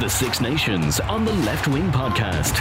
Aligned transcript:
The 0.00 0.08
Six 0.08 0.40
Nations 0.40 1.00
on 1.00 1.24
the 1.24 1.32
Left 1.42 1.66
Wing 1.66 1.90
Podcast. 1.90 2.54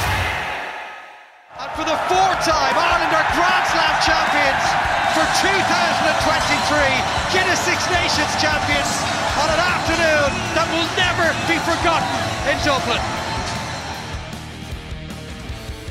And 1.59 1.71
for 1.77 1.85
the 1.85 1.95
fourth 2.09 2.41
time, 2.41 2.73
Ireland 2.73 3.13
are 3.13 3.27
Grand 3.37 3.65
Slam 3.69 3.95
champions 4.01 4.65
for 5.13 5.25
2023. 5.45 7.37
Guinness 7.37 7.61
Six 7.61 7.79
Nations 7.93 8.33
champions 8.41 8.91
on 9.37 9.47
an 9.53 9.61
afternoon 9.61 10.29
that 10.57 10.67
will 10.73 10.89
never 10.97 11.27
be 11.45 11.61
forgotten 11.61 12.09
in 12.49 12.57
Dublin. 12.65 12.99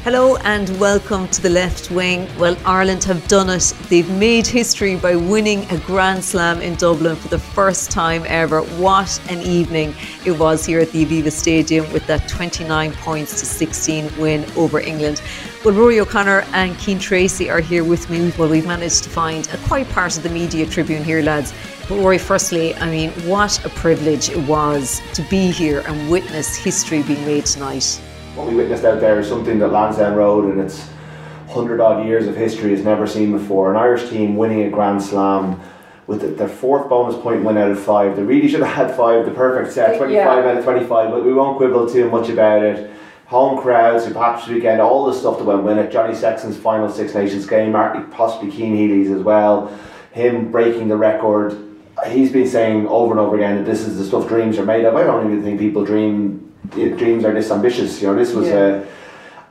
Hello 0.05 0.37
and 0.45 0.69
welcome 0.79 1.27
to 1.29 1.41
the 1.41 1.49
left 1.49 1.91
wing. 1.91 2.29
Well, 2.39 2.59
Ireland 2.67 3.03
have 3.05 3.27
done 3.27 3.49
it. 3.49 3.73
They've 3.89 4.11
made 4.19 4.47
history 4.47 4.97
by 4.97 5.17
winning 5.17 5.65
a 5.71 5.79
Grand 5.79 6.23
Slam 6.23 6.61
in 6.61 6.75
Dublin 6.75 7.17
for 7.17 7.29
the 7.29 7.39
first 7.39 7.91
time 7.91 8.23
ever. 8.27 8.61
What 8.77 9.19
an 9.31 9.41
evening 9.41 9.95
it 10.27 10.33
was 10.33 10.67
here 10.67 10.81
at 10.81 10.91
the 10.91 11.07
Aviva 11.07 11.33
Stadium 11.33 11.91
with 11.91 12.07
that 12.07 12.29
29 12.29 12.93
points 12.93 13.41
to 13.41 13.47
16 13.47 14.19
win 14.19 14.45
over 14.59 14.79
England. 14.79 15.23
Well, 15.65 15.73
Rúaidhrí 15.73 16.01
O'Connor 16.01 16.45
and 16.53 16.79
Cian 16.79 16.99
Tracey 16.99 17.49
are 17.49 17.61
here 17.61 17.83
with 17.83 18.11
me. 18.11 18.31
Well, 18.37 18.51
we've 18.51 18.67
managed 18.67 19.05
to 19.05 19.09
find 19.09 19.49
a 19.55 19.57
quiet 19.67 19.89
part 19.89 20.19
of 20.19 20.23
the 20.23 20.29
media 20.29 20.67
tribune 20.67 21.03
here, 21.03 21.23
lads. 21.23 21.55
But 21.89 21.95
Rúaidhrí, 21.95 22.21
firstly, 22.21 22.75
I 22.75 22.91
mean, 22.91 23.11
what 23.27 23.65
a 23.65 23.71
privilege 23.71 24.29
it 24.29 24.47
was 24.47 25.01
to 25.15 25.23
be 25.31 25.51
here 25.51 25.83
and 25.87 26.11
witness 26.11 26.55
history 26.57 27.03
being 27.05 27.25
made 27.25 27.47
tonight 27.47 27.99
what 28.35 28.49
we 28.49 28.55
witnessed 28.55 28.85
out 28.85 29.01
there 29.01 29.21
is 29.21 29.29
something 29.29 29.59
that 29.61 29.69
Lansdowne 29.69 30.17
Road 30.17 30.47
and 30.47 30.61
its 30.61 30.89
hundred 31.49 31.81
odd 31.81 32.05
years 32.05 32.27
of 32.27 32.37
history 32.37 32.71
has 32.71 32.85
never 32.85 33.07
seen 33.07 33.31
before. 33.31 33.71
An 33.71 33.77
Irish 33.77 34.09
team 34.11 34.37
winning 34.37 34.63
a 34.63 34.71
Grand 34.71 35.03
Slam 35.03 35.61
with 36.07 36.37
their 36.37 36.49
fourth 36.49 36.89
bonus 36.89 37.21
point 37.23 37.45
win 37.45 37.57
out 37.57 37.71
of 37.71 37.81
five. 37.81 38.17
They 38.17 38.23
really 38.23 38.49
should 38.49 38.61
have 38.61 38.75
had 38.75 38.97
five, 38.97 39.25
the 39.25 39.31
perfect 39.31 39.73
set, 39.73 39.97
25 39.97 40.11
yeah. 40.11 40.29
out 40.29 40.59
of 40.59 40.65
25, 40.65 41.11
but 41.11 41.25
we 41.25 41.33
won't 41.33 41.57
quibble 41.57 41.89
too 41.89 42.11
much 42.11 42.29
about 42.29 42.63
it. 42.63 42.91
Home 43.27 43.61
crowds, 43.61 44.05
who 44.05 44.13
perhaps 44.13 44.47
weekend, 44.49 44.81
all 44.81 45.07
the 45.07 45.15
stuff 45.15 45.39
that 45.39 45.45
went 45.45 45.63
with 45.63 45.79
it. 45.79 45.91
Johnny 45.91 46.15
Sexton's 46.15 46.59
final 46.59 46.91
Six 46.91 47.15
Nations 47.15 47.47
game, 47.47 47.73
possibly 48.11 48.51
Cian 48.51 48.77
Healy's 48.77 49.11
as 49.11 49.23
well. 49.23 49.69
Him 50.13 50.51
breaking 50.51 50.89
the 50.89 50.97
record. 50.97 51.59
He's 52.09 52.31
been 52.31 52.47
saying 52.47 52.87
over 52.89 53.13
and 53.13 53.21
over 53.21 53.37
again 53.37 53.57
that 53.57 53.65
this 53.65 53.81
is 53.81 53.97
the 53.97 54.05
stuff 54.05 54.29
dreams 54.29 54.59
are 54.59 54.65
made 54.67 54.85
of. 54.85 54.95
I 54.95 55.05
don't 55.05 55.25
even 55.27 55.43
think 55.43 55.59
people 55.59 55.85
dream 55.85 56.44
dreams 56.71 57.25
are 57.25 57.33
this 57.33 57.51
ambitious. 57.51 58.01
You 58.01 58.09
know, 58.09 58.15
this 58.15 58.33
was 58.33 58.49
yeah. 58.49 58.85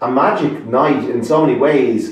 a, 0.02 0.08
a 0.08 0.12
magic 0.12 0.66
night 0.66 1.10
in 1.10 1.24
so 1.24 1.46
many 1.46 1.58
ways. 1.58 2.10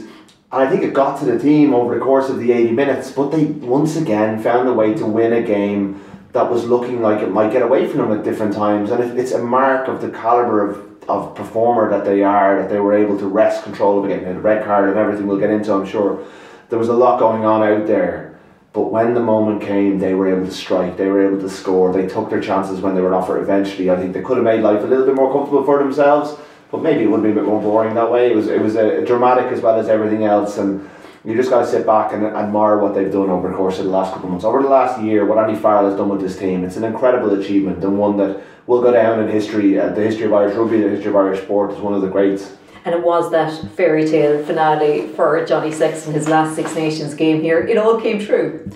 And 0.51 0.62
I 0.62 0.69
think 0.69 0.84
it 0.84 0.94
got 0.94 1.19
to 1.19 1.25
the 1.25 1.39
team 1.39 1.73
over 1.73 1.95
the 1.95 2.01
course 2.01 2.29
of 2.29 2.39
the 2.39 2.51
80 2.51 2.72
minutes, 2.72 3.11
but 3.11 3.29
they 3.29 3.45
once 3.45 3.95
again 3.95 4.41
found 4.41 4.67
a 4.67 4.73
way 4.73 4.94
to 4.94 5.06
win 5.06 5.34
a 5.34 5.41
game 5.41 6.03
that 6.34 6.50
was 6.50 6.66
looking 6.66 7.01
like 7.01 7.22
it 7.22 7.29
might 7.29 7.51
get 7.51 7.61
away 7.61 7.88
from 7.88 8.00
them 8.00 8.17
at 8.17 8.23
different 8.23 8.53
times. 8.53 8.91
And 8.91 9.19
it's 9.19 9.31
a 9.31 9.41
mark 9.41 9.88
of 9.88 10.01
the 10.01 10.09
caliber 10.09 10.69
of, 10.69 11.09
of 11.09 11.35
performer 11.35 11.90
that 11.90 12.06
they 12.06 12.23
are, 12.23 12.61
that 12.61 12.69
they 12.69 12.79
were 12.79 12.94
able 12.94 13.17
to 13.19 13.28
wrest 13.28 13.63
control 13.63 14.00
of 14.00 14.06
again. 14.06 14.35
The 14.35 14.41
red 14.41 14.66
card 14.66 14.90
and 14.90 14.97
everything 14.97 15.28
we'll 15.28 15.40
get 15.40 15.50
into, 15.50 15.73
I'm 15.73 15.85
sure. 15.85 16.25
There 16.69 16.79
was 16.79 16.90
a 16.90 16.94
lot 16.94 17.19
going 17.19 17.44
on 17.44 17.63
out 17.63 17.88
there 17.88 18.30
but 18.73 18.91
when 18.91 19.13
the 19.13 19.19
moment 19.19 19.61
came, 19.61 19.99
they 19.99 20.13
were 20.13 20.33
able 20.33 20.45
to 20.45 20.53
strike, 20.53 20.95
they 20.95 21.07
were 21.07 21.27
able 21.27 21.41
to 21.41 21.49
score, 21.49 21.91
they 21.91 22.07
took 22.07 22.29
their 22.29 22.39
chances 22.39 22.79
when 22.79 22.95
they 22.95 23.01
were 23.01 23.13
offered 23.13 23.41
eventually. 23.41 23.89
I 23.89 23.97
think 23.97 24.13
they 24.13 24.21
could 24.21 24.37
have 24.37 24.45
made 24.45 24.61
life 24.61 24.81
a 24.81 24.87
little 24.87 25.05
bit 25.05 25.15
more 25.15 25.31
comfortable 25.31 25.65
for 25.65 25.79
themselves, 25.79 26.39
but 26.71 26.81
maybe 26.81 27.03
it 27.03 27.07
would 27.07 27.23
be 27.23 27.31
a 27.31 27.33
bit 27.33 27.43
more 27.43 27.61
boring 27.61 27.95
that 27.95 28.09
way. 28.09 28.31
It 28.31 28.35
was 28.35 28.47
it 28.47 28.61
was 28.61 28.75
a, 28.75 29.05
dramatic 29.05 29.51
as 29.51 29.61
well 29.61 29.77
as 29.77 29.89
everything 29.89 30.23
else, 30.23 30.57
and 30.57 30.89
you 31.25 31.35
just 31.35 31.49
got 31.49 31.61
to 31.61 31.67
sit 31.67 31.85
back 31.85 32.13
and 32.13 32.25
admire 32.25 32.77
what 32.77 32.95
they've 32.95 33.11
done 33.11 33.29
over 33.29 33.49
the 33.49 33.55
course 33.55 33.77
of 33.77 33.85
the 33.85 33.91
last 33.91 34.13
couple 34.13 34.27
of 34.27 34.31
months. 34.31 34.45
Over 34.45 34.63
the 34.63 34.69
last 34.69 35.01
year, 35.01 35.25
what 35.25 35.37
Andy 35.37 35.59
Farrell 35.59 35.89
has 35.89 35.97
done 35.97 36.07
with 36.07 36.21
this 36.21 36.39
team, 36.39 36.63
it's 36.63 36.77
an 36.77 36.85
incredible 36.85 37.37
achievement 37.39 37.83
and 37.83 37.97
one 37.97 38.15
that 38.17 38.41
will 38.67 38.81
go 38.81 38.91
down 38.91 39.19
in 39.19 39.27
history, 39.27 39.77
uh, 39.77 39.89
the 39.89 40.01
history 40.01 40.25
of 40.25 40.33
Irish 40.33 40.55
rugby, 40.55 40.81
the 40.81 40.89
history 40.89 41.09
of 41.09 41.15
Irish 41.17 41.41
sport, 41.41 41.71
is 41.71 41.79
one 41.79 41.93
of 41.93 42.01
the 42.01 42.07
greats 42.07 42.53
and 42.85 42.95
it 42.95 43.03
was 43.03 43.31
that 43.31 43.71
fairy 43.71 44.05
tale 44.05 44.43
finale 44.45 45.07
for 45.09 45.45
Johnny 45.45 45.71
Sexton, 45.71 46.13
his 46.13 46.27
last 46.27 46.55
Six 46.55 46.75
Nations 46.75 47.13
game 47.13 47.41
here. 47.41 47.59
It 47.59 47.77
all 47.77 47.99
came 47.99 48.19
true. 48.19 48.69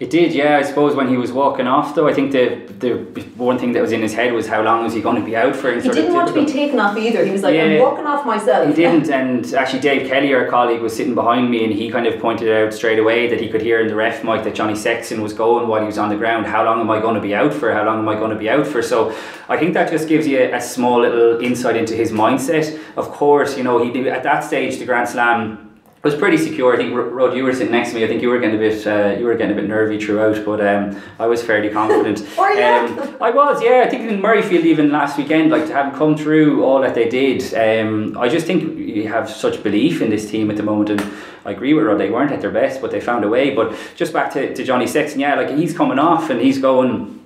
It 0.00 0.08
did, 0.08 0.32
yeah. 0.32 0.56
I 0.56 0.62
suppose 0.62 0.94
when 0.94 1.08
he 1.08 1.18
was 1.18 1.30
walking 1.30 1.66
off, 1.66 1.94
though, 1.94 2.08
I 2.08 2.14
think 2.14 2.32
the 2.32 2.66
the 2.78 2.94
one 3.36 3.58
thing 3.58 3.72
that 3.72 3.82
was 3.82 3.92
in 3.92 4.00
his 4.00 4.14
head 4.14 4.32
was 4.32 4.46
how 4.46 4.62
long 4.62 4.82
was 4.82 4.94
he 4.94 5.02
going 5.02 5.16
to 5.16 5.22
be 5.22 5.36
out 5.36 5.54
for? 5.54 5.70
he 5.74 5.90
didn't 5.90 6.14
want 6.14 6.28
to 6.28 6.32
be 6.32 6.46
taken 6.46 6.80
off 6.80 6.96
either. 6.96 7.22
He 7.22 7.30
was 7.30 7.42
like, 7.42 7.54
yeah, 7.54 7.64
"I'm 7.64 7.80
walking 7.80 8.06
off 8.06 8.24
myself." 8.24 8.66
He 8.66 8.72
didn't, 8.72 9.10
and 9.20 9.52
actually, 9.52 9.80
Dave 9.80 10.08
Kelly, 10.08 10.32
our 10.32 10.46
colleague, 10.46 10.80
was 10.80 10.96
sitting 10.96 11.14
behind 11.14 11.50
me, 11.50 11.64
and 11.64 11.72
he 11.74 11.90
kind 11.90 12.06
of 12.06 12.18
pointed 12.18 12.50
out 12.50 12.72
straight 12.72 12.98
away 12.98 13.28
that 13.28 13.42
he 13.42 13.50
could 13.50 13.60
hear 13.60 13.82
in 13.82 13.88
the 13.88 13.94
ref 13.94 14.24
mic 14.24 14.42
that 14.44 14.54
Johnny 14.54 14.74
Sexton 14.74 15.20
was 15.20 15.34
going 15.34 15.68
while 15.68 15.80
he 15.80 15.86
was 15.86 15.98
on 15.98 16.08
the 16.08 16.16
ground. 16.16 16.46
How 16.46 16.64
long 16.64 16.80
am 16.80 16.90
I 16.90 16.98
going 16.98 17.16
to 17.16 17.20
be 17.20 17.34
out 17.34 17.52
for? 17.52 17.70
How 17.70 17.84
long 17.84 17.98
am 17.98 18.08
I 18.08 18.14
going 18.14 18.30
to 18.30 18.38
be 18.38 18.48
out 18.48 18.66
for? 18.66 18.80
So, 18.80 19.14
I 19.50 19.58
think 19.58 19.74
that 19.74 19.90
just 19.90 20.08
gives 20.08 20.26
you 20.26 20.38
a, 20.38 20.54
a 20.54 20.62
small 20.62 21.00
little 21.00 21.44
insight 21.44 21.76
into 21.76 21.94
his 21.94 22.10
mindset. 22.10 22.80
Of 22.96 23.10
course, 23.10 23.58
you 23.58 23.64
know, 23.64 23.84
he 23.84 24.08
at 24.08 24.22
that 24.22 24.44
stage 24.44 24.78
the 24.78 24.86
Grand 24.86 25.10
Slam 25.10 25.69
was 26.02 26.14
pretty 26.14 26.38
secure. 26.38 26.72
I 26.72 26.76
think 26.78 26.94
Rod, 26.94 27.36
you 27.36 27.44
were 27.44 27.52
sitting 27.52 27.72
next 27.72 27.90
to 27.90 27.96
me. 27.96 28.04
I 28.04 28.08
think 28.08 28.22
you 28.22 28.30
were 28.30 28.38
getting 28.38 28.56
a 28.56 28.58
bit, 28.58 28.86
uh, 28.86 29.18
you 29.18 29.26
were 29.26 29.34
getting 29.34 29.52
a 29.52 29.60
bit 29.60 29.68
nervy 29.68 30.02
throughout, 30.02 30.42
but 30.46 30.66
um, 30.66 31.00
I 31.18 31.26
was 31.26 31.42
fairly 31.42 31.68
confident. 31.68 32.20
were 32.38 32.50
you? 32.52 32.64
Um, 32.64 33.16
I 33.20 33.30
was, 33.30 33.62
yeah. 33.62 33.82
I 33.84 33.90
think 33.90 34.10
in 34.10 34.20
Murrayfield 34.22 34.64
even 34.64 34.90
last 34.90 35.18
weekend, 35.18 35.50
like 35.50 35.66
to 35.66 35.74
have 35.74 35.94
come 35.94 36.16
through 36.16 36.64
all 36.64 36.80
that 36.80 36.94
they 36.94 37.08
did. 37.08 37.52
Um, 37.54 38.16
I 38.16 38.28
just 38.30 38.46
think 38.46 38.78
you 38.78 39.08
have 39.08 39.28
such 39.28 39.62
belief 39.62 40.00
in 40.00 40.08
this 40.08 40.30
team 40.30 40.50
at 40.50 40.56
the 40.56 40.62
moment, 40.62 40.88
and 40.88 41.12
I 41.44 41.50
agree 41.50 41.74
with 41.74 41.84
Rod. 41.84 41.98
They 41.98 42.10
weren't 42.10 42.32
at 42.32 42.40
their 42.40 42.50
best, 42.50 42.80
but 42.80 42.90
they 42.90 43.00
found 43.00 43.24
a 43.24 43.28
way. 43.28 43.54
But 43.54 43.76
just 43.94 44.14
back 44.14 44.32
to, 44.32 44.54
to 44.54 44.64
Johnny 44.64 44.86
Sexton, 44.86 45.20
yeah, 45.20 45.34
like 45.34 45.50
he's 45.50 45.76
coming 45.76 45.98
off 45.98 46.30
and 46.30 46.40
he's 46.40 46.58
going 46.58 47.19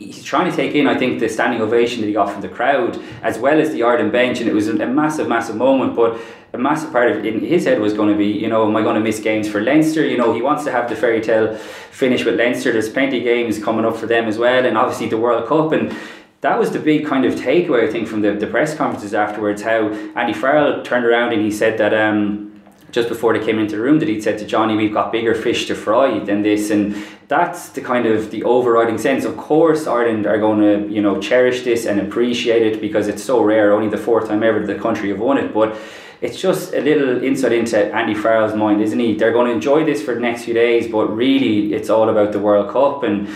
he's 0.00 0.24
trying 0.24 0.50
to 0.50 0.56
take 0.56 0.74
in, 0.74 0.86
I 0.86 0.98
think, 0.98 1.20
the 1.20 1.28
standing 1.28 1.60
ovation 1.60 2.00
that 2.00 2.06
he 2.06 2.12
got 2.12 2.32
from 2.32 2.40
the 2.40 2.48
crowd 2.48 3.00
as 3.22 3.38
well 3.38 3.60
as 3.60 3.70
the 3.70 3.82
Ireland 3.82 4.12
bench, 4.12 4.40
and 4.40 4.48
it 4.48 4.54
was 4.54 4.66
a, 4.66 4.86
massive, 4.86 5.28
massive 5.28 5.56
moment. 5.56 5.94
But 5.94 6.20
a 6.52 6.58
massive 6.58 6.90
part 6.90 7.10
of 7.10 7.24
in 7.24 7.40
his 7.40 7.66
head 7.66 7.80
was 7.80 7.92
going 7.92 8.10
to 8.10 8.16
be, 8.16 8.26
you 8.26 8.48
know, 8.48 8.66
am 8.66 8.74
I 8.74 8.82
going 8.82 8.96
to 8.96 9.00
miss 9.00 9.20
games 9.20 9.48
for 9.48 9.60
Leinster? 9.60 10.04
You 10.04 10.16
know, 10.16 10.32
he 10.32 10.42
wants 10.42 10.64
to 10.64 10.72
have 10.72 10.88
the 10.88 10.96
fairy 10.96 11.20
tale 11.20 11.56
finish 11.56 12.24
with 12.24 12.36
Leinster. 12.36 12.72
There's 12.72 12.88
plenty 12.88 13.18
of 13.18 13.24
games 13.24 13.62
coming 13.62 13.84
up 13.84 13.96
for 13.96 14.06
them 14.06 14.26
as 14.26 14.38
well, 14.38 14.64
and 14.64 14.76
obviously 14.76 15.08
the 15.08 15.18
World 15.18 15.46
Cup 15.46 15.72
and. 15.72 15.94
That 16.42 16.58
was 16.58 16.70
the 16.70 16.78
big 16.78 17.04
kind 17.04 17.26
of 17.26 17.34
takeaway, 17.34 17.86
I 17.86 17.92
think, 17.92 18.08
from 18.08 18.22
the, 18.22 18.32
the 18.32 18.46
press 18.46 18.74
conferences 18.74 19.12
afterwards. 19.12 19.60
How 19.60 19.90
Andy 20.16 20.32
Farrell 20.32 20.82
turned 20.82 21.04
around 21.04 21.34
and 21.34 21.42
he 21.42 21.50
said 21.50 21.76
that 21.76 21.92
um, 21.92 22.62
just 22.92 23.10
before 23.10 23.36
they 23.36 23.44
came 23.44 23.58
into 23.58 23.76
the 23.76 23.82
room 23.82 23.98
that 23.98 24.08
he'd 24.08 24.22
said 24.22 24.38
to 24.38 24.46
Johnny, 24.46 24.74
we've 24.74 24.94
got 24.94 25.12
bigger 25.12 25.34
fish 25.34 25.66
to 25.66 25.74
fry 25.74 26.18
than 26.20 26.40
this. 26.40 26.70
And 26.70 26.96
that's 27.30 27.68
the 27.68 27.80
kind 27.80 28.06
of 28.06 28.32
the 28.32 28.42
overriding 28.42 28.98
sense. 28.98 29.24
Of 29.24 29.36
course, 29.36 29.86
Ireland 29.86 30.26
are 30.26 30.36
going 30.36 30.60
to, 30.60 30.92
you 30.92 31.00
know, 31.00 31.20
cherish 31.20 31.62
this 31.62 31.86
and 31.86 32.00
appreciate 32.00 32.62
it 32.62 32.80
because 32.80 33.06
it's 33.06 33.22
so 33.22 33.40
rare, 33.40 33.72
only 33.72 33.88
the 33.88 33.96
fourth 33.96 34.26
time 34.26 34.42
ever 34.42 34.66
the 34.66 34.74
country 34.74 35.10
have 35.10 35.20
won 35.20 35.38
it. 35.38 35.54
But 35.54 35.78
it's 36.20 36.40
just 36.40 36.74
a 36.74 36.80
little 36.80 37.22
insight 37.22 37.52
into 37.52 37.78
Andy 37.94 38.14
Farrell's 38.14 38.56
mind, 38.56 38.82
isn't 38.82 38.98
he? 38.98 39.14
They're 39.14 39.30
going 39.30 39.46
to 39.46 39.52
enjoy 39.52 39.84
this 39.84 40.02
for 40.02 40.12
the 40.12 40.20
next 40.20 40.42
few 40.42 40.54
days, 40.54 40.90
but 40.90 41.06
really 41.06 41.72
it's 41.72 41.88
all 41.88 42.08
about 42.08 42.32
the 42.32 42.40
World 42.40 42.68
Cup 42.72 43.04
and 43.04 43.28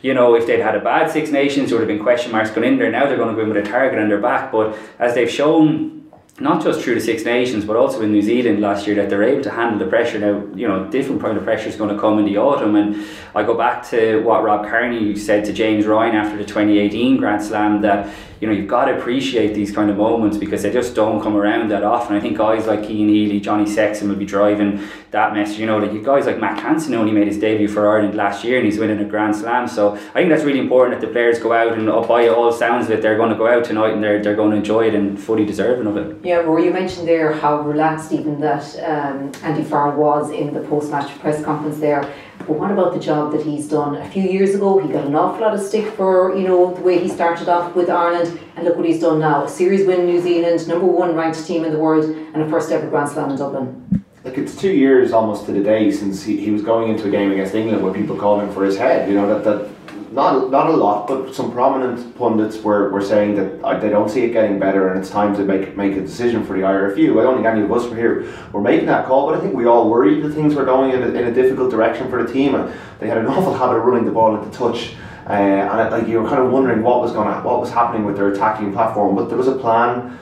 you 0.00 0.14
know, 0.14 0.34
if 0.34 0.46
they'd 0.48 0.58
had 0.58 0.74
a 0.74 0.80
bad 0.80 1.10
Six 1.10 1.30
Nations, 1.30 1.68
there 1.68 1.78
would 1.78 1.88
have 1.88 1.96
been 1.96 2.02
question 2.02 2.32
marks 2.32 2.50
going 2.50 2.66
in 2.66 2.78
there. 2.78 2.90
Now 2.90 3.06
they're 3.06 3.16
going 3.16 3.28
to 3.28 3.36
go 3.36 3.42
in 3.42 3.54
with 3.54 3.64
a 3.64 3.70
target 3.70 4.00
on 4.00 4.08
their 4.08 4.20
back. 4.20 4.50
But 4.50 4.76
as 4.98 5.14
they've 5.14 5.30
shown 5.30 6.01
not 6.42 6.62
just 6.62 6.80
through 6.80 6.96
the 6.96 7.00
Six 7.00 7.24
Nations, 7.24 7.64
but 7.64 7.76
also 7.76 8.02
in 8.02 8.12
New 8.12 8.22
Zealand 8.22 8.60
last 8.60 8.86
year, 8.86 8.96
that 8.96 9.08
they're 9.08 9.22
able 9.22 9.42
to 9.42 9.50
handle 9.50 9.78
the 9.78 9.86
pressure. 9.86 10.18
Now, 10.18 10.44
you 10.56 10.66
know, 10.66 10.90
different 10.90 11.22
kind 11.22 11.38
of 11.38 11.44
pressure 11.44 11.68
is 11.68 11.76
going 11.76 11.94
to 11.94 12.00
come 12.00 12.18
in 12.18 12.24
the 12.24 12.36
autumn. 12.36 12.76
And 12.76 13.06
I 13.34 13.42
go 13.42 13.54
back 13.54 13.88
to 13.90 14.22
what 14.22 14.42
Rob 14.42 14.66
Kearney 14.66 15.16
said 15.16 15.44
to 15.46 15.52
James 15.52 15.86
Ryan 15.86 16.16
after 16.16 16.36
the 16.36 16.44
2018 16.44 17.16
Grand 17.16 17.42
Slam 17.42 17.80
that 17.82 18.12
you 18.42 18.48
know, 18.48 18.54
you've 18.54 18.66
got 18.66 18.86
to 18.86 18.98
appreciate 18.98 19.54
these 19.54 19.70
kind 19.70 19.88
of 19.88 19.96
moments 19.96 20.36
because 20.36 20.64
they 20.64 20.72
just 20.72 20.96
don't 20.96 21.22
come 21.22 21.36
around 21.36 21.70
that 21.70 21.84
often. 21.84 22.16
I 22.16 22.20
think 22.20 22.36
guys 22.36 22.66
like 22.66 22.80
Cian 22.80 23.08
Healy, 23.08 23.38
Johnny 23.38 23.66
Sexton 23.66 24.08
will 24.08 24.16
be 24.16 24.26
driving 24.26 24.80
that 25.12 25.32
message. 25.32 25.60
You 25.60 25.66
know, 25.66 25.78
like 25.78 25.92
you 25.92 26.02
guys 26.02 26.26
like 26.26 26.40
Mack 26.40 26.58
Hansen 26.58 26.92
only 26.94 27.12
made 27.12 27.28
his 27.28 27.38
debut 27.38 27.68
for 27.68 27.88
Ireland 27.88 28.16
last 28.16 28.42
year 28.42 28.56
and 28.56 28.66
he's 28.66 28.78
winning 28.78 28.98
a 28.98 29.04
Grand 29.04 29.36
Slam. 29.36 29.68
So 29.68 29.92
I 29.92 30.14
think 30.14 30.28
that's 30.28 30.42
really 30.42 30.58
important 30.58 31.00
that 31.00 31.06
the 31.06 31.12
players 31.12 31.38
go 31.38 31.52
out 31.52 31.74
and 31.74 31.88
uh, 31.88 32.00
by 32.00 32.26
all 32.26 32.50
sounds 32.50 32.90
it, 32.90 33.00
they're 33.00 33.16
going 33.16 33.30
to 33.30 33.36
go 33.36 33.46
out 33.46 33.64
tonight 33.64 33.92
and 33.92 34.02
they're, 34.02 34.20
they're 34.20 34.34
going 34.34 34.50
to 34.50 34.56
enjoy 34.56 34.88
it 34.88 34.94
and 34.96 35.22
fully 35.22 35.44
deserving 35.44 35.86
of 35.86 35.96
it. 35.96 36.16
Yeah, 36.24 36.31
Rúaidhrí, 36.40 36.64
you 36.64 36.72
mentioned 36.72 37.06
there 37.06 37.32
how 37.32 37.60
relaxed 37.60 38.12
even 38.12 38.40
that 38.40 38.64
um, 38.80 39.32
Andy 39.42 39.62
Farrell 39.62 39.96
was 39.96 40.30
in 40.30 40.54
the 40.54 40.60
post-match 40.60 41.18
press 41.20 41.44
conference 41.44 41.78
there. 41.78 42.12
But 42.38 42.50
what 42.50 42.70
about 42.70 42.92
the 42.92 42.98
job 42.98 43.32
that 43.32 43.42
he's 43.42 43.68
done? 43.68 43.96
A 43.96 44.08
few 44.10 44.22
years 44.22 44.54
ago, 44.54 44.78
he 44.78 44.92
got 44.92 45.06
an 45.06 45.14
awful 45.14 45.42
lot 45.42 45.54
of 45.54 45.60
stick 45.60 45.92
for 45.94 46.36
you 46.36 46.48
know 46.48 46.74
the 46.74 46.80
way 46.80 46.98
he 46.98 47.08
started 47.08 47.48
off 47.48 47.74
with 47.76 47.88
Ireland, 47.88 48.40
and 48.56 48.64
look 48.64 48.76
what 48.76 48.86
he's 48.86 49.00
done 49.00 49.20
now: 49.20 49.44
a 49.44 49.48
series 49.48 49.86
win 49.86 50.00
in 50.00 50.06
New 50.06 50.20
Zealand, 50.20 50.66
number 50.66 50.86
one 50.86 51.14
ranked 51.14 51.46
team 51.46 51.64
in 51.64 51.72
the 51.72 51.78
world, 51.78 52.04
and 52.04 52.42
a 52.42 52.48
first 52.48 52.72
ever 52.72 52.88
Grand 52.88 53.10
Slam 53.10 53.30
in 53.30 53.36
Dublin. 53.36 54.04
Like 54.24 54.38
it's 54.38 54.56
two 54.56 54.72
years 54.72 55.12
almost 55.12 55.46
to 55.46 55.52
the 55.52 55.62
day 55.62 55.90
since 55.90 56.22
he, 56.22 56.36
he 56.36 56.50
was 56.50 56.62
going 56.62 56.90
into 56.90 57.08
a 57.08 57.10
game 57.10 57.32
against 57.32 57.54
England 57.54 57.82
where 57.82 57.92
people 57.92 58.16
called 58.16 58.40
him 58.42 58.52
for 58.52 58.64
his 58.64 58.76
head. 58.76 59.08
You 59.08 59.14
know 59.16 59.28
that 59.28 59.44
that 59.44 59.81
not 60.12 60.50
not 60.50 60.68
a 60.68 60.76
lot, 60.76 61.06
but 61.06 61.34
some 61.34 61.50
prominent 61.50 62.16
pundits 62.16 62.58
were, 62.58 62.90
were 62.90 63.00
saying 63.00 63.34
that 63.36 63.64
uh, 63.64 63.78
they 63.78 63.88
don't 63.88 64.10
see 64.10 64.24
it 64.24 64.32
getting 64.32 64.58
better 64.58 64.88
and 64.88 65.00
it's 65.00 65.10
time 65.10 65.34
to 65.36 65.44
make 65.44 65.76
make 65.76 65.96
a 65.96 66.00
decision 66.00 66.44
for 66.44 66.52
the 66.54 66.62
IRFU. 66.62 67.18
I 67.18 67.22
don't 67.22 67.36
think 67.36 67.46
any 67.46 67.62
of 67.62 67.72
us 67.72 67.88
were 67.88 67.96
here 67.96 68.32
were 68.52 68.60
making 68.60 68.86
that 68.86 69.06
call, 69.06 69.28
but 69.28 69.38
I 69.38 69.40
think 69.40 69.54
we 69.54 69.66
all 69.66 69.88
worried 69.88 70.22
that 70.22 70.34
things 70.34 70.54
were 70.54 70.64
going 70.64 70.92
in 70.92 71.02
a, 71.02 71.06
in 71.06 71.26
a 71.26 71.32
difficult 71.32 71.70
direction 71.70 72.10
for 72.10 72.22
the 72.22 72.32
team, 72.32 72.54
and 72.54 72.72
they 73.00 73.08
had 73.08 73.18
an 73.18 73.26
awful 73.34 73.54
habit 73.54 73.78
of 73.78 73.84
running 73.84 74.04
the 74.04 74.12
ball 74.12 74.36
into 74.36 74.56
touch. 74.56 74.94
Uh, 75.26 75.32
and 75.32 75.90
like 75.90 76.08
you 76.08 76.20
were 76.20 76.28
kind 76.28 76.42
of 76.42 76.50
wondering 76.50 76.82
what 76.82 77.00
was 77.00 77.12
going 77.12 77.28
what 77.44 77.60
was 77.60 77.70
happening 77.70 78.04
with 78.04 78.16
their 78.16 78.32
attacking 78.32 78.72
platform, 78.72 79.16
but 79.16 79.28
there 79.28 79.38
was 79.38 79.48
a 79.48 79.56
plan 79.56 80.18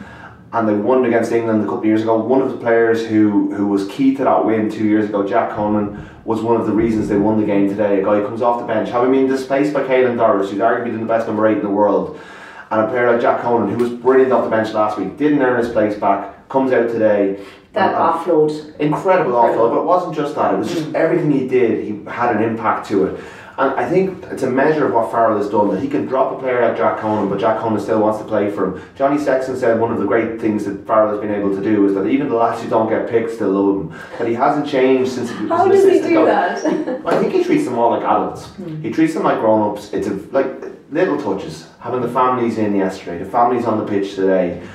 and 0.52 0.68
they 0.68 0.74
won 0.74 1.04
against 1.04 1.30
England 1.30 1.62
a 1.62 1.64
couple 1.64 1.78
of 1.78 1.84
years 1.84 2.02
ago. 2.02 2.16
One 2.16 2.42
of 2.42 2.50
the 2.50 2.56
players 2.56 3.06
who, 3.06 3.54
who 3.54 3.68
was 3.68 3.86
key 3.86 4.16
to 4.16 4.24
that 4.24 4.44
win 4.44 4.68
two 4.68 4.84
years 4.84 5.08
ago, 5.08 5.26
Jack 5.26 5.50
Conan, 5.50 6.10
was 6.30 6.42
one 6.42 6.60
of 6.60 6.64
the 6.64 6.72
reasons 6.72 7.08
they 7.08 7.18
won 7.18 7.40
the 7.40 7.44
game 7.44 7.68
today. 7.68 8.00
A 8.00 8.04
guy 8.04 8.20
comes 8.20 8.40
off 8.40 8.60
the 8.60 8.66
bench, 8.66 8.88
having 8.88 9.10
been 9.10 9.26
displaced 9.26 9.74
by 9.74 9.82
Caelan 9.82 10.16
Doris, 10.16 10.48
who's 10.48 10.60
arguably 10.60 10.92
been 10.92 11.00
the 11.00 11.06
best 11.06 11.26
number 11.26 11.44
eight 11.48 11.56
in 11.56 11.64
the 11.64 11.68
world, 11.68 12.20
and 12.70 12.82
a 12.82 12.86
player 12.86 13.10
like 13.10 13.20
Jack 13.20 13.42
Conan, 13.42 13.68
who 13.68 13.82
was 13.82 13.90
brilliant 13.90 14.30
off 14.30 14.44
the 14.44 14.50
bench 14.50 14.72
last 14.72 14.96
week, 14.96 15.16
didn't 15.16 15.42
earn 15.42 15.58
his 15.60 15.72
place 15.72 15.98
back, 15.98 16.48
comes 16.48 16.70
out 16.70 16.88
today. 16.88 17.44
That 17.72 17.96
offload. 17.96 18.50
Incredible, 18.78 18.78
incredible 18.78 19.32
offload, 19.32 19.70
but 19.74 19.80
it 19.80 19.84
wasn't 19.84 20.14
just 20.14 20.36
that, 20.36 20.54
it 20.54 20.58
was 20.58 20.72
just 20.72 20.86
mm. 20.86 20.94
everything 20.94 21.32
he 21.32 21.48
did, 21.48 21.84
he 21.84 22.00
had 22.08 22.36
an 22.36 22.44
impact 22.44 22.86
to 22.90 23.06
it. 23.06 23.24
And 23.60 23.78
I 23.78 23.86
think 23.86 24.24
it's 24.24 24.42
a 24.42 24.50
measure 24.50 24.86
of 24.86 24.94
what 24.94 25.10
Farrell 25.12 25.36
has 25.36 25.50
done 25.50 25.68
that 25.68 25.82
he 25.82 25.88
can 25.88 26.06
drop 26.06 26.32
a 26.34 26.40
player 26.40 26.66
like 26.66 26.78
Jack 26.78 26.98
Conan, 26.98 27.28
but 27.28 27.38
Jack 27.38 27.58
Conan 27.58 27.78
still 27.78 28.00
wants 28.00 28.18
to 28.18 28.24
play 28.24 28.50
for 28.50 28.64
him. 28.64 28.82
Johnny 28.96 29.18
Sexton 29.18 29.54
said 29.54 29.78
one 29.78 29.92
of 29.92 29.98
the 29.98 30.06
great 30.06 30.40
things 30.40 30.64
that 30.64 30.86
Farrell 30.86 31.10
has 31.10 31.20
been 31.20 31.34
able 31.34 31.54
to 31.54 31.62
do 31.62 31.84
is 31.86 31.92
that 31.92 32.06
even 32.06 32.30
the 32.30 32.36
lads 32.36 32.62
who 32.62 32.70
don't 32.70 32.88
get 32.88 33.10
picked 33.10 33.32
still 33.32 33.50
love 33.50 33.82
him. 33.82 34.00
That 34.18 34.28
he 34.28 34.32
hasn't 34.32 34.66
changed 34.66 35.12
since 35.12 35.28
he 35.28 35.36
was 35.42 35.50
How 35.50 35.64
an 35.66 35.72
does 35.72 35.84
he 35.84 36.00
do 36.00 36.14
coach. 36.14 36.26
that? 36.26 37.02
I 37.06 37.20
think 37.20 37.34
he 37.34 37.44
treats 37.44 37.66
them 37.66 37.78
all 37.78 37.90
like 37.90 38.02
adults. 38.02 38.46
Hmm. 38.46 38.80
He 38.80 38.90
treats 38.90 39.12
them 39.12 39.24
like 39.24 39.38
grown 39.40 39.70
ups. 39.70 39.92
It's 39.92 40.06
a, 40.06 40.14
like 40.32 40.48
little 40.90 41.20
touches. 41.20 41.68
Having 41.80 42.00
the 42.00 42.08
families 42.08 42.56
in 42.56 42.74
yesterday, 42.74 43.22
the 43.22 43.30
families 43.30 43.66
on 43.66 43.76
the 43.76 43.84
pitch 43.84 44.14
today, 44.14 44.66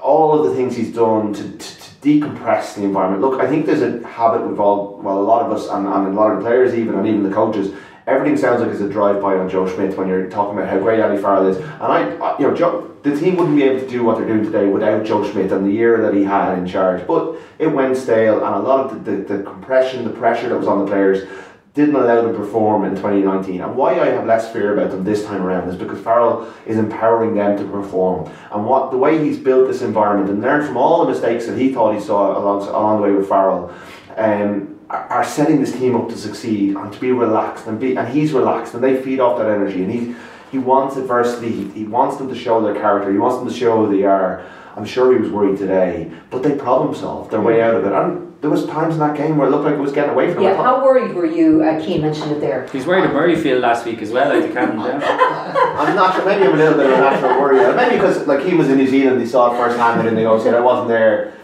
all 0.00 0.38
of 0.38 0.48
the 0.48 0.54
things 0.54 0.76
he's 0.76 0.94
done 0.94 1.32
to, 1.34 1.58
to 1.58 1.79
decompress 2.02 2.74
the 2.74 2.82
environment. 2.82 3.22
Look, 3.22 3.40
I 3.40 3.46
think 3.46 3.66
there's 3.66 3.82
a 3.82 4.06
habit 4.06 4.46
with 4.46 4.58
all, 4.58 4.98
well, 5.02 5.18
a 5.18 5.22
lot 5.22 5.44
of 5.44 5.52
us 5.52 5.68
and, 5.68 5.86
and 5.86 6.06
a 6.08 6.10
lot 6.10 6.32
of 6.32 6.38
the 6.38 6.44
players 6.44 6.74
even, 6.74 6.94
and 6.94 7.06
even 7.06 7.22
the 7.22 7.34
coaches. 7.34 7.74
Everything 8.06 8.36
sounds 8.36 8.60
like 8.62 8.70
it's 8.70 8.80
a 8.80 8.88
drive-by 8.88 9.36
on 9.36 9.48
Joe 9.48 9.68
Schmidt 9.68 9.96
when 9.96 10.08
you're 10.08 10.28
talking 10.30 10.58
about 10.58 10.70
how 10.70 10.78
great 10.78 10.98
Andy 11.00 11.20
Farrell 11.20 11.46
is, 11.46 11.58
and 11.58 11.82
I, 11.82 12.08
I 12.16 12.38
you 12.38 12.48
know, 12.48 12.56
Joe, 12.56 12.90
the 13.02 13.18
team 13.18 13.36
wouldn't 13.36 13.56
be 13.56 13.62
able 13.62 13.80
to 13.80 13.88
do 13.88 14.02
what 14.02 14.18
they're 14.18 14.26
doing 14.26 14.44
today 14.44 14.66
without 14.66 15.04
Joe 15.04 15.30
Schmidt 15.30 15.52
and 15.52 15.66
the 15.66 15.72
year 15.72 16.02
that 16.02 16.14
he 16.14 16.24
had 16.24 16.58
in 16.58 16.66
charge. 16.66 17.06
But 17.06 17.36
it 17.58 17.68
went 17.68 17.96
stale, 17.96 18.44
and 18.44 18.54
a 18.54 18.58
lot 18.58 18.86
of 18.86 19.04
the, 19.04 19.10
the, 19.10 19.36
the 19.36 19.42
compression, 19.42 20.04
the 20.04 20.10
pressure 20.10 20.48
that 20.48 20.58
was 20.58 20.66
on 20.66 20.84
the 20.84 20.86
players 20.86 21.28
didn't 21.74 21.94
allow 21.94 22.22
them 22.22 22.32
to 22.32 22.38
perform 22.38 22.84
in 22.84 22.96
2019. 22.96 23.60
And 23.60 23.76
why 23.76 24.00
I 24.00 24.06
have 24.06 24.26
less 24.26 24.52
fear 24.52 24.76
about 24.76 24.90
them 24.90 25.04
this 25.04 25.24
time 25.24 25.42
around 25.42 25.68
is 25.68 25.76
because 25.76 26.00
Farrell 26.00 26.52
is 26.66 26.78
empowering 26.78 27.34
them 27.34 27.56
to 27.58 27.64
perform. 27.64 28.30
And 28.50 28.66
what 28.66 28.90
the 28.90 28.96
way 28.96 29.24
he's 29.24 29.38
built 29.38 29.68
this 29.68 29.82
environment 29.82 30.30
and 30.30 30.42
learned 30.42 30.66
from 30.66 30.76
all 30.76 31.04
the 31.04 31.12
mistakes 31.12 31.46
that 31.46 31.56
he 31.56 31.72
thought 31.72 31.94
he 31.94 32.00
saw 32.00 32.36
along, 32.36 32.66
along 32.66 33.00
the 33.00 33.02
way 33.06 33.12
with 33.12 33.28
Farrell. 33.28 33.72
Um, 34.16 34.80
are 34.90 35.24
setting 35.24 35.60
this 35.60 35.72
team 35.72 35.94
up 35.94 36.08
to 36.08 36.18
succeed 36.18 36.74
and 36.74 36.92
to 36.92 36.98
be 36.98 37.12
relaxed 37.12 37.66
and 37.68 37.78
be 37.78 37.96
and 37.96 38.08
he's 38.08 38.32
relaxed 38.32 38.74
and 38.74 38.82
they 38.82 39.00
feed 39.00 39.20
off 39.20 39.38
that 39.38 39.48
energy 39.48 39.84
and 39.84 39.92
he 39.92 40.16
he 40.50 40.58
wants 40.58 40.96
adversity 40.96 41.52
he, 41.52 41.70
he 41.70 41.84
wants 41.84 42.16
them 42.16 42.28
to 42.28 42.34
show 42.34 42.60
their 42.60 42.74
character 42.74 43.12
he 43.12 43.18
wants 43.18 43.38
them 43.38 43.48
to 43.48 43.54
show 43.54 43.86
who 43.86 43.96
they 43.96 44.02
are 44.02 44.44
I'm 44.74 44.84
sure 44.84 45.12
he 45.12 45.20
was 45.20 45.30
worried 45.30 45.58
today 45.58 46.10
but 46.28 46.42
they 46.42 46.56
problem 46.56 46.92
solved 46.92 47.30
their 47.30 47.40
way 47.40 47.62
out 47.62 47.76
of 47.76 47.86
it 47.86 47.92
and 47.92 48.19
there 48.40 48.48
was 48.48 48.64
times 48.66 48.94
in 48.94 49.00
that 49.00 49.16
game 49.16 49.36
where 49.36 49.48
it 49.48 49.50
looked 49.50 49.64
like 49.64 49.74
it 49.74 49.80
was 49.80 49.92
getting 49.92 50.10
away 50.12 50.32
from 50.32 50.42
Yeah, 50.42 50.54
him 50.54 50.60
I 50.60 50.64
how 50.64 50.82
worried 50.84 51.14
were 51.14 51.26
you? 51.26 51.62
Uh, 51.62 51.78
Cian 51.84 52.00
mentioned 52.00 52.32
it 52.32 52.40
there. 52.40 52.66
He's 52.72 52.86
worried 52.86 53.04
at 53.04 53.10
Murrayfield 53.12 53.60
last 53.60 53.84
week 53.84 54.00
as 54.00 54.10
well, 54.10 54.32
I 54.32 54.36
had 54.36 54.48
to 54.48 54.54
calm. 54.54 54.80
I'm 54.80 55.94
not 55.94 56.14
sure. 56.14 56.24
Maybe 56.24 56.44
I'm 56.44 56.54
a 56.54 56.56
little 56.56 56.74
bit 56.78 56.86
of 56.86 56.92
a 56.92 57.00
natural 57.00 57.38
worrier. 57.40 57.74
Maybe 57.74 57.96
because 57.96 58.26
like 58.26 58.40
he 58.44 58.54
was 58.54 58.70
in 58.70 58.78
New 58.78 58.86
Zealand, 58.86 59.20
he 59.20 59.26
saw 59.26 59.52
it 59.52 59.56
firsthand, 59.58 60.08
and 60.08 60.16
they 60.16 60.22
go 60.22 60.38
said 60.42 60.54
I 60.54 60.60
wasn't 60.60 60.88
there. 60.88 61.34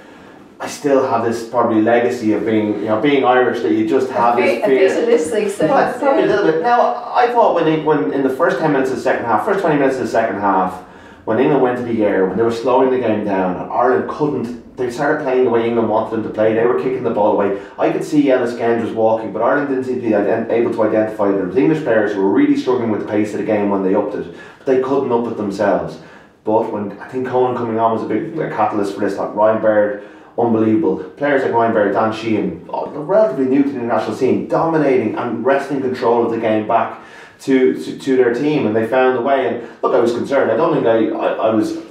I 0.58 0.68
still 0.68 1.06
have 1.06 1.22
this 1.22 1.46
probably 1.50 1.82
legacy 1.82 2.32
of 2.32 2.46
being, 2.46 2.78
you 2.80 2.86
know, 2.86 2.98
being 2.98 3.24
Irish 3.24 3.60
that 3.60 3.72
you 3.72 3.86
just 3.86 4.10
have 4.10 4.36
this 4.36 4.62
A 4.62 4.66
fear. 4.66 4.88
fatalistic 4.88 5.48
sense. 5.50 5.70
Well, 5.70 5.98
probably 5.98 6.22
a 6.22 6.26
little 6.28 6.50
bit. 6.50 6.62
Now, 6.62 7.12
I 7.14 7.26
thought 7.26 7.54
when, 7.54 7.64
they, 7.66 7.80
when 7.82 8.10
in 8.14 8.22
the 8.22 8.30
first 8.30 8.58
10 8.58 8.72
minutes 8.72 8.88
of 8.90 8.96
the 8.96 9.02
second 9.02 9.26
half, 9.26 9.44
first 9.44 9.60
20 9.60 9.76
minutes 9.78 9.96
of 9.96 10.04
the 10.04 10.08
second 10.08 10.40
half, 10.40 10.82
when 11.26 11.40
England 11.40 11.60
went 11.60 11.76
to 11.76 11.82
the 11.82 12.04
air, 12.04 12.24
when 12.26 12.36
they 12.36 12.44
were 12.44 12.52
slowing 12.52 12.88
the 12.88 13.00
game 13.00 13.24
down, 13.24 13.60
and 13.60 13.70
Ireland 13.70 14.08
couldn't, 14.08 14.76
they 14.76 14.92
started 14.92 15.24
playing 15.24 15.42
the 15.42 15.50
way 15.50 15.66
England 15.66 15.88
wanted 15.88 16.12
them 16.12 16.22
to 16.22 16.30
play. 16.30 16.54
They 16.54 16.64
were 16.64 16.78
kicking 16.78 17.02
the 17.02 17.10
ball 17.10 17.32
away. 17.32 17.60
I 17.76 17.90
could 17.90 18.04
see 18.04 18.30
Ellis 18.30 18.54
Genge 18.54 18.84
was 18.84 18.92
walking, 18.92 19.32
but 19.32 19.42
Ireland 19.42 19.68
didn't 19.68 19.84
seem 19.84 19.96
to 19.96 20.00
be 20.02 20.14
able 20.14 20.72
to 20.72 20.82
identify. 20.84 21.32
There 21.32 21.46
was 21.46 21.56
English 21.56 21.82
players 21.82 22.12
who 22.12 22.22
were 22.22 22.30
really 22.30 22.56
struggling 22.56 22.92
with 22.92 23.00
the 23.00 23.08
pace 23.08 23.32
of 23.34 23.40
the 23.40 23.44
game 23.44 23.70
when 23.70 23.82
they 23.82 23.96
upped 23.96 24.14
it, 24.14 24.36
but 24.58 24.66
they 24.66 24.80
couldn't 24.80 25.10
up 25.10 25.26
it 25.26 25.36
themselves. 25.36 25.98
But 26.44 26.72
when 26.72 26.96
I 27.00 27.08
think 27.08 27.26
Conan 27.26 27.56
coming 27.56 27.80
on 27.80 27.94
was 27.94 28.04
a 28.04 28.06
big 28.06 28.38
a 28.38 28.48
catalyst 28.48 28.94
for 28.94 29.00
this, 29.00 29.18
like 29.18 29.34
Ryan 29.34 29.60
Baird, 29.60 30.08
unbelievable. 30.38 31.02
Players 31.16 31.42
like 31.42 31.52
Ryan 31.52 31.74
Baird, 31.74 31.92
Dan 31.92 32.12
Sheehan, 32.12 32.68
relatively 32.68 33.46
new 33.46 33.64
to 33.64 33.68
the 33.68 33.78
international 33.78 34.14
scene, 34.14 34.46
dominating 34.46 35.16
and 35.16 35.44
wresting 35.44 35.80
control 35.80 36.24
of 36.24 36.30
the 36.30 36.38
game 36.38 36.68
back 36.68 37.00
to, 37.40 37.82
to, 37.82 37.98
to 37.98 38.16
their 38.16 38.34
team, 38.34 38.66
and 38.66 38.74
they 38.74 38.86
found 38.86 39.18
a 39.18 39.22
way. 39.22 39.48
And 39.48 39.68
look, 39.82 39.94
I 39.94 40.00
was 40.00 40.12
concerned. 40.12 40.50
I 40.50 40.56
don't 40.56 40.74
think 40.74 40.86
I, 40.86 41.08
I, 41.16 41.48
I 41.48 41.54
was. 41.54 41.84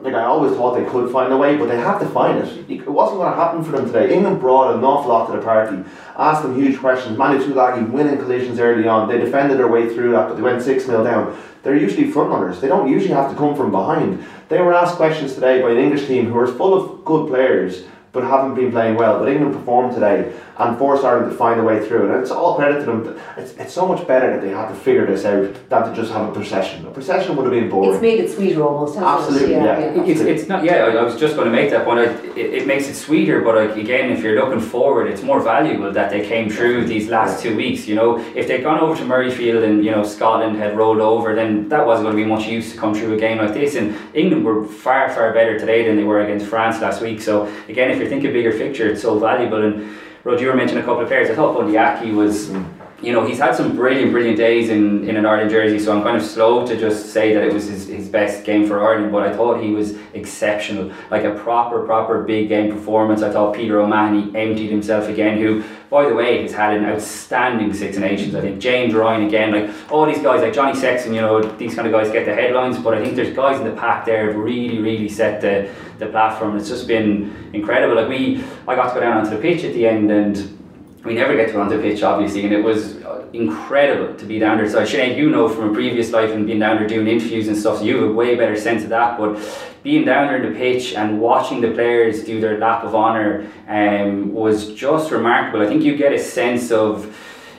Like 0.00 0.14
I 0.14 0.24
always 0.24 0.56
thought 0.56 0.78
they 0.78 0.90
could 0.90 1.12
find 1.12 1.30
a 1.30 1.36
way, 1.36 1.58
but 1.58 1.68
they 1.68 1.76
have 1.76 2.00
to 2.00 2.08
find 2.08 2.38
it. 2.38 2.70
It 2.70 2.88
wasn't 2.88 3.18
going 3.18 3.30
to 3.30 3.36
happen 3.36 3.62
for 3.62 3.72
them 3.72 3.84
today. 3.84 4.14
England 4.14 4.40
brought 4.40 4.74
an 4.74 4.82
awful 4.82 5.10
lot 5.10 5.26
to 5.26 5.36
the 5.36 5.42
party, 5.42 5.84
asked 6.16 6.42
them 6.42 6.58
huge 6.58 6.78
questions. 6.78 7.18
Manu 7.18 7.38
Tuilagi 7.38 7.90
winning 7.90 8.16
collisions 8.16 8.58
early 8.58 8.88
on. 8.88 9.10
They 9.10 9.18
defended 9.18 9.58
their 9.58 9.68
way 9.68 9.92
through 9.92 10.12
that, 10.12 10.28
but 10.28 10.36
they 10.36 10.42
went 10.42 10.62
6 10.62 10.86
0 10.86 11.04
down. 11.04 11.38
They're 11.62 11.76
usually 11.76 12.10
front 12.10 12.30
runners. 12.30 12.62
They 12.62 12.68
don't 12.68 12.88
usually 12.88 13.12
have 13.12 13.30
to 13.30 13.36
come 13.36 13.54
from 13.54 13.70
behind. 13.70 14.24
They 14.48 14.62
were 14.62 14.72
asked 14.72 14.96
questions 14.96 15.34
today 15.34 15.60
by 15.60 15.72
an 15.72 15.76
English 15.76 16.06
team 16.06 16.26
who 16.32 16.38
are 16.38 16.46
full 16.46 16.72
of 16.72 17.04
good 17.04 17.28
players 17.28 17.84
but 18.12 18.24
haven't 18.24 18.54
been 18.54 18.70
playing 18.72 18.96
well. 18.96 19.18
But 19.18 19.28
England 19.28 19.54
performed 19.54 19.94
today 19.94 20.32
and 20.58 20.78
forced 20.78 21.04
Ireland 21.04 21.30
to 21.30 21.36
find 21.36 21.58
a 21.58 21.62
way 21.64 21.86
through. 21.86 22.12
And 22.12 22.20
it's 22.20 22.30
all 22.30 22.56
credit 22.56 22.80
to 22.80 22.86
them. 22.86 23.20
It's, 23.36 23.52
it's 23.52 23.72
so 23.72 23.86
much 23.86 24.06
better 24.06 24.32
that 24.32 24.42
they 24.42 24.50
had 24.50 24.68
to 24.68 24.74
figure 24.74 25.06
this 25.06 25.24
out 25.24 25.54
than 25.70 25.88
to 25.88 25.94
just 25.94 26.12
have 26.12 26.28
a 26.28 26.32
procession. 26.32 26.86
A 26.86 26.90
procession 26.90 27.36
would 27.36 27.44
have 27.44 27.52
been 27.52 27.70
boring. 27.70 27.92
It's 27.92 28.02
made 28.02 28.20
it 28.20 28.30
sweeter 28.30 28.62
almost, 28.62 28.98
hasn't 28.98 29.34
Absolutely, 29.34 29.54
it? 29.54 29.62
yeah. 29.62 30.04
It's, 30.04 30.20
it's 30.20 30.48
not 30.48 30.64
yeah 30.64 30.84
I, 30.84 30.96
I 30.96 31.02
was 31.02 31.18
just 31.18 31.36
going 31.36 31.46
to 31.46 31.52
make 31.52 31.70
that 31.70 31.84
point 31.84 32.00
I, 32.00 32.04
it, 32.36 32.62
it 32.62 32.66
makes 32.66 32.88
it 32.88 32.94
sweeter 32.94 33.40
but 33.42 33.54
like, 33.54 33.76
again 33.76 34.10
if 34.10 34.22
you're 34.22 34.34
looking 34.34 34.60
forward 34.60 35.08
it's 35.08 35.22
more 35.22 35.40
valuable 35.40 35.92
that 35.92 36.10
they 36.10 36.26
came 36.26 36.50
through 36.50 36.86
these 36.86 37.08
last 37.08 37.42
two 37.42 37.56
weeks 37.56 37.86
you 37.86 37.94
know 37.94 38.18
if 38.34 38.48
they'd 38.48 38.62
gone 38.62 38.80
over 38.80 38.96
to 38.96 39.02
Murrayfield 39.02 39.64
and 39.64 39.84
you 39.84 39.90
know 39.90 40.02
Scotland 40.02 40.56
had 40.56 40.76
rolled 40.76 41.00
over 41.00 41.34
then 41.34 41.68
that 41.68 41.86
wasn't 41.86 42.06
going 42.06 42.16
to 42.16 42.22
be 42.22 42.28
much 42.28 42.46
use 42.46 42.72
to 42.72 42.78
come 42.78 42.94
through 42.94 43.14
a 43.14 43.18
game 43.18 43.38
like 43.38 43.54
this 43.54 43.74
and 43.76 43.96
England 44.14 44.44
were 44.44 44.64
far 44.64 45.08
far 45.10 45.32
better 45.32 45.58
today 45.58 45.86
than 45.86 45.96
they 45.96 46.04
were 46.04 46.20
against 46.20 46.46
France 46.46 46.80
last 46.80 47.00
week 47.00 47.20
so 47.20 47.46
again 47.68 47.90
if 47.90 47.99
you're 48.00 48.08
thinking 48.08 48.32
bigger 48.32 48.56
picture 48.56 48.88
it's 48.88 49.02
so 49.02 49.18
valuable. 49.18 49.62
And 49.62 49.96
Rod 50.24 50.40
you 50.40 50.48
were 50.48 50.54
mentioning 50.54 50.82
a 50.82 50.86
couple 50.86 51.02
of 51.02 51.08
players. 51.08 51.30
I 51.30 51.34
thought 51.34 51.56
Bundee 51.56 51.76
Aki 51.76 52.12
was 52.12 52.48
mm. 52.48 52.79
You 53.02 53.12
know, 53.12 53.26
he's 53.26 53.38
had 53.38 53.54
some 53.54 53.74
brilliant, 53.74 54.12
brilliant 54.12 54.36
days 54.36 54.68
in, 54.68 55.08
in 55.08 55.16
an 55.16 55.24
Ireland 55.24 55.50
jersey, 55.50 55.78
so 55.78 55.96
I'm 55.96 56.02
kind 56.02 56.16
of 56.18 56.22
slow 56.22 56.66
to 56.66 56.78
just 56.78 57.12
say 57.12 57.32
that 57.32 57.42
it 57.42 57.52
was 57.52 57.66
his, 57.66 57.86
his 57.86 58.08
best 58.08 58.44
game 58.44 58.66
for 58.66 58.86
Ireland, 58.86 59.10
but 59.10 59.26
I 59.26 59.34
thought 59.34 59.62
he 59.62 59.70
was 59.70 59.96
exceptional. 60.12 60.92
Like 61.10 61.24
a 61.24 61.34
proper, 61.34 61.84
proper 61.86 62.22
big 62.22 62.48
game 62.48 62.70
performance. 62.70 63.22
I 63.22 63.32
thought 63.32 63.54
Peter 63.54 63.80
O'Mahony 63.80 64.36
emptied 64.36 64.70
himself 64.70 65.08
again, 65.08 65.38
who, 65.38 65.64
by 65.88 66.06
the 66.06 66.14
way, 66.14 66.42
has 66.42 66.52
had 66.52 66.76
an 66.76 66.84
outstanding 66.84 67.72
Six 67.72 67.96
Nations. 67.96 68.34
I 68.34 68.42
think 68.42 68.60
James 68.60 68.92
Ryan 68.92 69.26
again, 69.26 69.50
like 69.52 69.90
all 69.90 70.04
these 70.04 70.20
guys, 70.22 70.42
like 70.42 70.52
Johnny 70.52 70.78
Sexton, 70.78 71.14
you 71.14 71.22
know, 71.22 71.40
these 71.40 71.74
kind 71.74 71.86
of 71.86 71.92
guys 71.92 72.12
get 72.12 72.26
the 72.26 72.34
headlines, 72.34 72.78
but 72.78 72.92
I 72.92 73.02
think 73.02 73.16
there's 73.16 73.34
guys 73.34 73.58
in 73.58 73.66
the 73.66 73.74
pack 73.80 74.04
there 74.04 74.26
have 74.26 74.36
really, 74.36 74.78
really 74.78 75.08
set 75.08 75.40
the, 75.40 75.72
the 75.98 76.06
platform. 76.06 76.54
It's 76.54 76.68
just 76.68 76.86
been 76.86 77.50
incredible. 77.54 77.96
Like 77.96 78.08
we, 78.08 78.44
I 78.68 78.76
got 78.76 78.88
to 78.88 78.94
go 78.94 79.00
down 79.00 79.16
onto 79.16 79.30
the 79.30 79.40
pitch 79.40 79.64
at 79.64 79.72
the 79.72 79.86
end 79.86 80.10
and 80.10 80.59
we 81.04 81.14
never 81.14 81.34
get 81.34 81.48
to 81.50 81.60
on 81.60 81.68
the 81.68 81.78
pitch, 81.78 82.02
obviously, 82.02 82.44
and 82.44 82.52
it 82.52 82.62
was 82.62 82.96
incredible 83.32 84.14
to 84.16 84.26
be 84.26 84.38
down 84.38 84.58
there. 84.58 84.68
So, 84.68 84.82
Sinéad, 84.82 85.16
you 85.16 85.30
know 85.30 85.48
from 85.48 85.70
a 85.70 85.72
previous 85.72 86.10
life 86.10 86.30
and 86.30 86.46
being 86.46 86.58
down 86.58 86.76
there 86.76 86.86
doing 86.86 87.06
interviews 87.06 87.48
and 87.48 87.56
stuff, 87.56 87.78
so 87.78 87.84
you 87.84 87.96
have 87.96 88.10
a 88.10 88.12
way 88.12 88.34
better 88.34 88.56
sense 88.56 88.82
of 88.82 88.90
that. 88.90 89.16
But 89.18 89.40
being 89.82 90.04
down 90.04 90.26
there 90.26 90.42
in 90.42 90.52
the 90.52 90.58
pitch 90.58 90.94
and 90.94 91.20
watching 91.20 91.62
the 91.62 91.70
players 91.70 92.24
do 92.24 92.38
their 92.40 92.58
lap 92.58 92.84
of 92.84 92.94
honour 92.94 93.50
um, 93.66 94.34
was 94.34 94.74
just 94.74 95.10
remarkable. 95.10 95.62
I 95.64 95.68
think 95.68 95.82
you 95.82 95.96
get 95.96 96.12
a 96.12 96.18
sense 96.18 96.70
of 96.70 97.16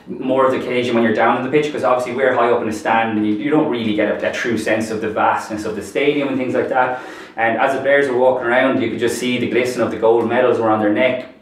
more 0.07 0.45
of 0.45 0.51
the 0.51 0.59
occasion 0.59 0.93
when 0.93 1.03
you're 1.03 1.13
down 1.13 1.37
in 1.37 1.43
the 1.43 1.49
pitch 1.49 1.67
because 1.67 1.83
obviously 1.83 2.13
we're 2.13 2.33
high 2.33 2.51
up 2.51 2.61
in 2.61 2.67
the 2.67 2.73
stand 2.73 3.17
and 3.17 3.25
you, 3.25 3.33
you 3.35 3.49
don't 3.49 3.69
really 3.69 3.95
get 3.95 4.23
a, 4.23 4.29
a, 4.29 4.33
true 4.33 4.57
sense 4.57 4.89
of 4.89 4.99
the 4.99 5.09
vastness 5.09 5.63
of 5.63 5.75
the 5.75 5.81
stadium 5.81 6.27
and 6.27 6.37
things 6.37 6.53
like 6.53 6.69
that. 6.69 7.01
And 7.37 7.57
as 7.57 7.73
the 7.73 7.81
players 7.81 8.09
were 8.09 8.17
walking 8.17 8.45
around, 8.45 8.81
you 8.81 8.89
could 8.89 8.99
just 8.99 9.19
see 9.19 9.39
the 9.39 9.49
glisten 9.49 9.81
of 9.81 9.89
the 9.89 9.97
gold 9.97 10.27
medals 10.27 10.59
around 10.59 10.81
their 10.81 10.93
neck 10.93 11.33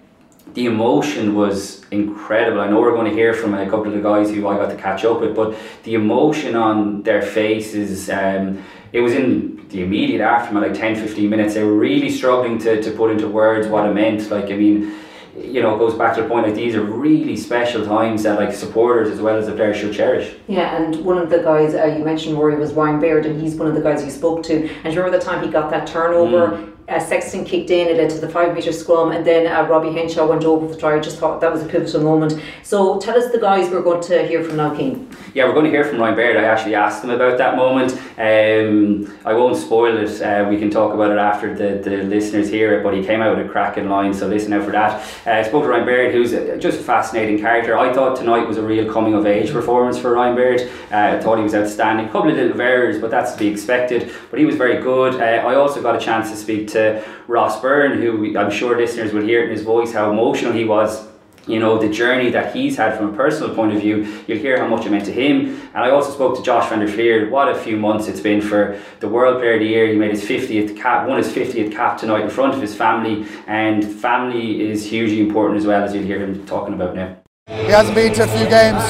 the 0.54 0.66
emotion 0.66 1.36
was 1.36 1.86
incredible. 1.92 2.62
I 2.62 2.70
know 2.70 2.80
we're 2.80 2.92
going 2.92 3.10
to 3.10 3.16
hear 3.16 3.34
from 3.34 3.54
a 3.54 3.66
couple 3.66 3.88
of 3.88 3.94
the 3.94 4.02
guys 4.02 4.30
who 4.30 4.48
I 4.48 4.58
got 4.58 4.70
to 4.70 4.76
catch 4.76 5.06
up 5.06 5.22
with, 5.22 5.36
but 5.36 5.56
the 5.84 5.94
emotion 5.96 6.56
on 6.56 7.04
their 7.04 7.22
faces, 7.22 8.10
um, 8.10 8.64
it 8.92 9.02
was 9.02 9.14
in 9.14 9.68
the 9.70 9.84
immediate 9.84 10.22
aftermath, 10.22 10.64
like 10.64 10.74
10 10.74 10.96
15 10.96 11.30
minutes. 11.30 11.54
They 11.54 11.64
were 11.64 11.78
really 11.78 12.10
struggling 12.10 12.58
to, 12.60 12.82
to 12.82 12.92
put 12.92 13.12
into 13.12 13.28
words 13.28 13.68
what 13.68 13.86
it 13.86 13.94
meant. 13.94 14.30
Like, 14.32 14.46
I 14.46 14.56
mean, 14.56 14.96
you 15.38 15.62
know, 15.62 15.76
it 15.76 15.80
goes 15.80 15.94
back 15.94 16.16
to 16.16 16.24
the 16.24 16.28
point 16.28 16.48
like 16.48 16.56
these 16.56 16.76
are 16.76 16.84
really 16.84 17.38
special 17.38 17.86
times 17.86 18.24
that 18.24 18.40
like 18.40 18.54
supporters 18.54 19.10
as 19.10 19.22
well 19.22 19.38
as 19.38 19.46
the 19.46 19.54
players 19.54 19.78
should 19.78 19.94
cherish. 19.94 20.36
Yeah, 20.48 20.76
and 20.76 21.06
one 21.06 21.18
of 21.18 21.30
the 21.30 21.40
guys 21.40 21.76
uh, 21.76 21.86
you 21.86 22.04
mentioned, 22.04 22.36
Rúaidhrí, 22.36 22.58
was 22.58 22.74
Ryan 22.74 23.00
Baird, 23.00 23.26
and 23.26 23.40
he's 23.40 23.56
one 23.56 23.68
of 23.68 23.76
the 23.76 23.82
guys 23.82 24.04
you 24.04 24.10
spoke 24.10 24.44
to. 24.44 24.68
And 24.84 24.94
you 24.94 25.00
remember 25.00 25.18
the 25.18 25.24
time 25.24 25.44
he 25.44 25.52
got 25.52 25.70
that 25.70 25.88
turnover? 25.88 26.58
Mm 26.58 26.79
uh, 26.90 27.00
Sexton 27.00 27.46
kicked 27.46 27.70
in, 27.70 27.88
it 27.88 27.98
led 27.98 28.10
to 28.10 28.20
the 28.20 28.30
five 28.30 28.54
metre 28.54 28.72
scrum, 28.72 29.12
and 29.12 29.26
then 29.26 29.48
uh, 29.48 29.68
Robbie 29.68 29.92
Henshaw 29.92 30.28
went 30.28 30.44
over 30.44 30.68
the 30.68 30.78
try. 30.78 30.96
I 30.96 31.00
just 31.00 31.20
thought 31.20 31.40
that 31.42 31.52
was 31.52 31.62
a 31.62 31.66
pivotal 31.66 32.02
moment. 32.02 32.42
So 32.64 33.00
tell 33.00 33.18
us 33.18 33.32
the 33.32 33.40
guys 33.40 33.70
we're 33.70 33.82
going 33.82 34.02
to 34.04 34.28
hear 34.28 34.44
from 34.44 34.58
now, 34.58 34.76
Cian. 34.76 35.08
Yeah, 35.34 35.46
we're 35.46 35.54
going 35.54 35.66
to 35.66 35.72
hear 35.72 35.86
from 35.86 36.00
Ryan 36.00 36.16
Baird. 36.16 36.38
I 36.38 36.44
actually 36.46 36.76
asked 36.76 37.04
him 37.04 37.12
about 37.12 37.38
that 37.38 37.56
moment. 37.56 37.94
Um, 38.18 39.18
I 39.26 39.34
won't 39.34 39.56
spoil 39.56 39.96
it. 39.98 40.22
Uh, 40.22 40.48
we 40.50 40.58
can 40.58 40.72
talk 40.72 40.94
about 40.94 41.12
it 41.12 41.20
after 41.20 41.54
the, 41.54 41.88
the 41.88 42.04
listeners 42.04 42.50
hear 42.50 42.80
it. 42.80 42.84
But 42.84 42.96
he 42.96 43.04
came 43.04 43.22
out 43.22 43.38
with 43.38 43.46
a 43.46 43.50
cracking 43.50 43.90
line, 43.90 44.14
so 44.14 44.28
listen 44.28 44.54
out 44.54 44.66
for 44.66 44.72
that. 44.72 45.02
Uh, 45.28 45.32
I 45.32 45.44
spoke 45.44 45.64
to 45.64 45.70
Ryan 45.70 45.86
Baird, 45.86 46.14
who's 46.14 46.34
a, 46.34 46.58
just 46.58 46.80
a 46.80 46.84
fascinating 46.84 47.38
character. 47.38 47.78
I 47.78 47.94
thought 47.94 48.18
tonight 48.18 48.48
was 48.48 48.58
a 48.58 48.64
real 48.64 48.92
coming 48.92 49.14
of 49.14 49.26
age 49.28 49.52
performance 49.52 50.00
for 50.00 50.14
Ryan 50.14 50.36
Baird. 50.36 50.62
Uh, 50.92 51.18
I 51.18 51.20
thought 51.20 51.38
he 51.38 51.44
was 51.44 51.54
outstanding. 51.54 52.08
A 52.08 52.12
couple 52.12 52.32
of 52.32 52.38
little 52.38 52.60
errors, 52.60 53.00
but 53.00 53.12
that's 53.12 53.34
to 53.34 53.38
be 53.38 53.48
expected. 53.48 54.12
But 54.32 54.40
he 54.40 54.46
was 54.46 54.56
very 54.56 54.82
good. 54.82 55.16
Uh, 55.16 55.48
I 55.48 55.56
also 55.56 55.82
got 55.82 55.96
a 55.96 56.00
chance 56.00 56.32
to 56.32 56.36
speak 56.36 56.68
to 56.70 56.79
Ross 57.28 57.62
Byrne, 57.62 58.02
who 58.02 58.38
I'm 58.38 58.52
sure 58.52 58.78
listeners 58.78 59.14
will 59.14 59.24
hear 59.24 59.44
in 59.44 59.52
his 59.52 59.64
voice 59.64 59.94
how 59.94 60.12
emotional 60.12 60.54
he 60.54 60.66
was 60.66 61.10
you 61.50 61.60
know, 61.60 61.80
the 61.80 61.90
journey 61.90 62.30
that 62.30 62.56
he's 62.56 62.78
had 62.78 62.96
from 62.96 63.12
a 63.12 63.18
personal 63.18 63.54
point 63.56 63.74
of 63.74 63.82
view, 63.82 64.06
you'll 64.28 64.38
hear 64.38 64.60
how 64.60 64.68
much 64.68 64.86
it 64.86 64.92
meant 64.92 65.06
to 65.06 65.12
him. 65.12 65.60
And 65.74 65.84
I 65.84 65.90
also 65.90 66.12
spoke 66.12 66.38
to 66.38 66.44
Josh 66.44 66.70
van 66.70 66.80
der 66.80 66.88
Flier. 66.88 67.30
What 67.30 67.50
a 67.50 67.56
few 67.56 67.76
months 67.76 68.08
it's 68.08 68.20
been 68.20 68.40
for 68.40 68.80
the 69.00 69.10
World 69.10 69.40
Player 69.40 69.54
of 69.54 69.60
the 69.62 69.66
Year. 69.66 69.88
He 69.88 69.96
made 69.96 70.12
his 70.12 70.24
50th 70.24 70.78
cap, 70.78 71.08
won 71.08 71.18
his 71.18 71.30
50th 71.34 71.72
cap 71.72 71.98
tonight 71.98 72.22
in 72.22 72.30
front 72.30 72.54
of 72.54 72.62
his 72.62 72.76
family. 72.76 73.26
And 73.48 73.84
family 73.84 74.62
is 74.62 74.86
hugely 74.86 75.22
important 75.22 75.60
as 75.60 75.66
well, 75.66 75.84
as 75.84 75.94
you'll 75.96 76.04
hear 76.04 76.20
him 76.20 76.46
talking 76.46 76.76
about 76.76 76.96
now. 76.96 77.18
He 77.48 77.72
hasn't 77.72 77.96
been 77.96 78.14
to 78.14 78.24
a 78.24 78.28
few 78.28 78.48
games 78.48 78.84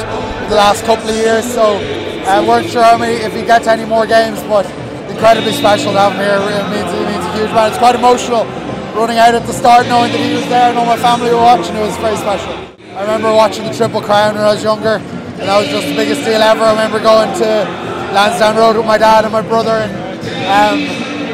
the 0.50 0.56
last 0.56 0.84
couple 0.84 1.10
of 1.10 1.16
years, 1.16 1.46
so 1.46 1.78
uh, 2.28 2.46
weren't 2.46 2.70
sure 2.70 2.84
how 2.84 2.98
many, 2.98 3.14
if 3.24 3.34
he 3.34 3.44
gets 3.44 3.68
any 3.68 3.86
more 3.86 4.06
games, 4.06 4.44
but 4.44 4.70
incredibly 5.10 5.54
special 5.54 5.94
to 5.94 6.00
have 6.00 6.12
him 6.12 6.20
here. 6.20 6.60
It 6.60 6.70
means, 6.70 7.09
huge 7.34 7.52
amount. 7.52 7.74
It's 7.74 7.82
quite 7.82 7.96
emotional 7.96 8.46
running 8.94 9.18
out 9.18 9.36
at 9.36 9.46
the 9.46 9.54
start 9.54 9.88
knowing 9.88 10.12
that 10.12 10.20
he 10.20 10.36
was 10.36 10.48
there 10.50 10.70
and 10.70 10.78
all 10.78 10.86
my 10.86 10.98
family 10.98 11.30
were 11.30 11.40
watching. 11.40 11.76
It 11.76 11.86
was 11.86 11.96
very 11.98 12.18
special. 12.18 12.52
I 12.98 13.02
remember 13.08 13.32
watching 13.32 13.64
the 13.64 13.74
Triple 13.74 14.02
Crown 14.02 14.36
when 14.36 14.44
I 14.44 14.52
was 14.52 14.64
younger, 14.64 15.00
and 15.00 15.46
that 15.48 15.56
was 15.56 15.70
just 15.72 15.88
the 15.88 15.96
biggest 15.96 16.26
deal 16.28 16.42
ever. 16.42 16.68
I 16.68 16.72
remember 16.76 17.00
going 17.00 17.32
to 17.40 17.64
Lansdowne 18.12 18.58
Road 18.58 18.76
with 18.76 18.86
my 18.86 18.98
dad 18.98 19.24
and 19.24 19.32
my 19.32 19.42
brother, 19.42 19.88
and 19.88 19.94
um, 20.52 20.78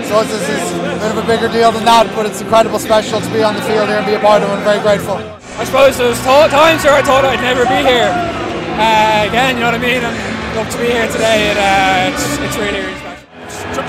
so 0.06 0.22
this 0.22 0.46
is 0.46 0.62
a 0.78 1.00
bit 1.02 1.10
of 1.10 1.18
a 1.18 1.26
bigger 1.26 1.50
deal 1.50 1.72
than 1.72 1.86
that, 1.90 2.06
but 2.14 2.30
it's 2.30 2.42
incredible 2.42 2.78
special 2.78 3.20
to 3.20 3.30
be 3.34 3.42
on 3.42 3.56
the 3.56 3.66
field 3.66 3.90
here 3.90 3.98
and 3.98 4.06
be 4.06 4.14
a 4.14 4.22
part 4.22 4.44
of 4.44 4.50
it. 4.50 4.54
I'm 4.54 4.64
very 4.64 4.82
grateful. 4.84 5.18
I 5.58 5.64
suppose 5.64 5.98
there 5.98 6.10
was 6.10 6.22
times 6.22 6.84
where 6.84 6.94
I 6.94 7.02
thought 7.02 7.26
I'd 7.26 7.42
never 7.42 7.66
be 7.66 7.82
here. 7.82 8.12
Uh, 8.78 9.26
again, 9.26 9.56
you 9.56 9.64
know 9.64 9.72
what 9.72 9.80
I 9.80 9.82
mean? 9.82 10.04
Love 10.54 10.70
to 10.70 10.78
be 10.78 10.92
here 10.92 11.08
today. 11.08 11.50
And, 11.50 11.58
uh, 11.58 12.14
it's, 12.14 12.38
it's 12.44 12.58
really, 12.58 12.86
really 12.86 13.05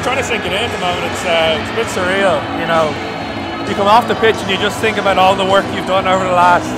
trying 0.02 0.18
to 0.18 0.24
sink 0.24 0.44
it 0.44 0.52
in 0.52 0.62
at 0.64 0.72
the 0.72 0.82
moment. 0.82 1.06
It's, 1.12 1.24
uh, 1.24 1.58
it's 1.60 1.70
a 1.70 1.76
bit 1.76 1.88
surreal, 1.94 2.38
you 2.60 2.66
know 2.66 3.16
you 3.68 3.74
come 3.74 3.88
off 3.88 4.06
the 4.06 4.14
pitch 4.22 4.36
and 4.36 4.48
you 4.48 4.56
just 4.58 4.78
think 4.78 4.96
about 4.96 5.18
all 5.18 5.34
the 5.34 5.44
work 5.44 5.64
you've 5.74 5.90
done 5.90 6.06
over 6.06 6.22
the 6.22 6.30
last, 6.30 6.70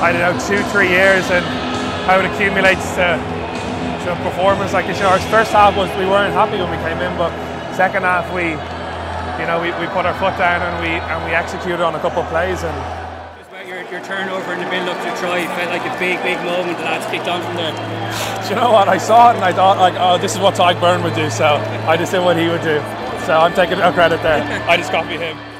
I 0.00 0.12
don't 0.12 0.22
know, 0.22 0.38
two, 0.46 0.62
three 0.70 0.88
years 0.88 1.26
and 1.30 1.44
how 2.06 2.20
it 2.20 2.26
accumulates 2.30 2.94
to, 2.94 3.18
to 4.06 4.12
a 4.14 4.18
performance 4.22 4.72
like 4.72 4.86
this. 4.86 4.98
You 4.98 5.04
know, 5.04 5.10
our 5.10 5.18
First 5.34 5.50
half 5.50 5.76
was 5.76 5.90
we 5.98 6.06
weren't 6.06 6.32
happy 6.32 6.62
when 6.62 6.70
we 6.70 6.78
came 6.78 7.02
in, 7.02 7.10
but 7.18 7.34
second 7.74 8.02
half 8.06 8.30
we, 8.30 8.54
you 8.54 9.46
know, 9.50 9.58
we, 9.58 9.74
we 9.82 9.90
put 9.90 10.06
our 10.06 10.14
foot 10.14 10.38
down 10.38 10.62
and 10.62 10.78
we 10.78 10.94
and 10.94 11.24
we 11.26 11.34
executed 11.34 11.82
on 11.82 11.94
a 11.96 12.00
couple 12.00 12.22
of 12.22 12.28
plays 12.28 12.62
and. 12.62 13.01
Your, 13.92 14.02
turnover 14.04 14.54
in 14.54 14.60
the 14.60 14.70
build 14.70 14.88
up 14.88 14.96
to 14.96 15.20
try 15.20 15.44
felt 15.54 15.68
like 15.68 15.84
a 15.84 15.98
big, 15.98 16.16
big 16.22 16.38
moment. 16.46 16.78
The 16.78 16.84
lads 16.84 17.04
kicked 17.10 17.28
on 17.28 17.42
from 17.42 17.56
there. 17.56 17.72
Do 18.42 18.48
you 18.48 18.54
know 18.54 18.72
what? 18.72 18.88
I 18.88 18.96
saw 18.96 19.32
it 19.32 19.34
and 19.34 19.44
I 19.44 19.52
thought, 19.52 19.76
like, 19.76 19.92
oh, 19.98 20.16
this 20.16 20.32
is 20.32 20.38
what 20.38 20.54
Tadhg 20.54 20.80
Beirne 20.80 21.02
would 21.02 21.14
do. 21.14 21.28
So 21.28 21.44
I 21.86 21.98
just 21.98 22.10
did 22.10 22.20
what 22.24 22.38
he 22.38 22.48
would 22.48 22.62
do. 22.62 22.78
So 23.26 23.36
I'm 23.36 23.52
taking 23.52 23.76
no 23.76 23.92
credit 23.92 24.22
there. 24.22 24.42
I 24.66 24.78
just 24.78 24.92
copied 24.92 25.20
him. 25.20 25.51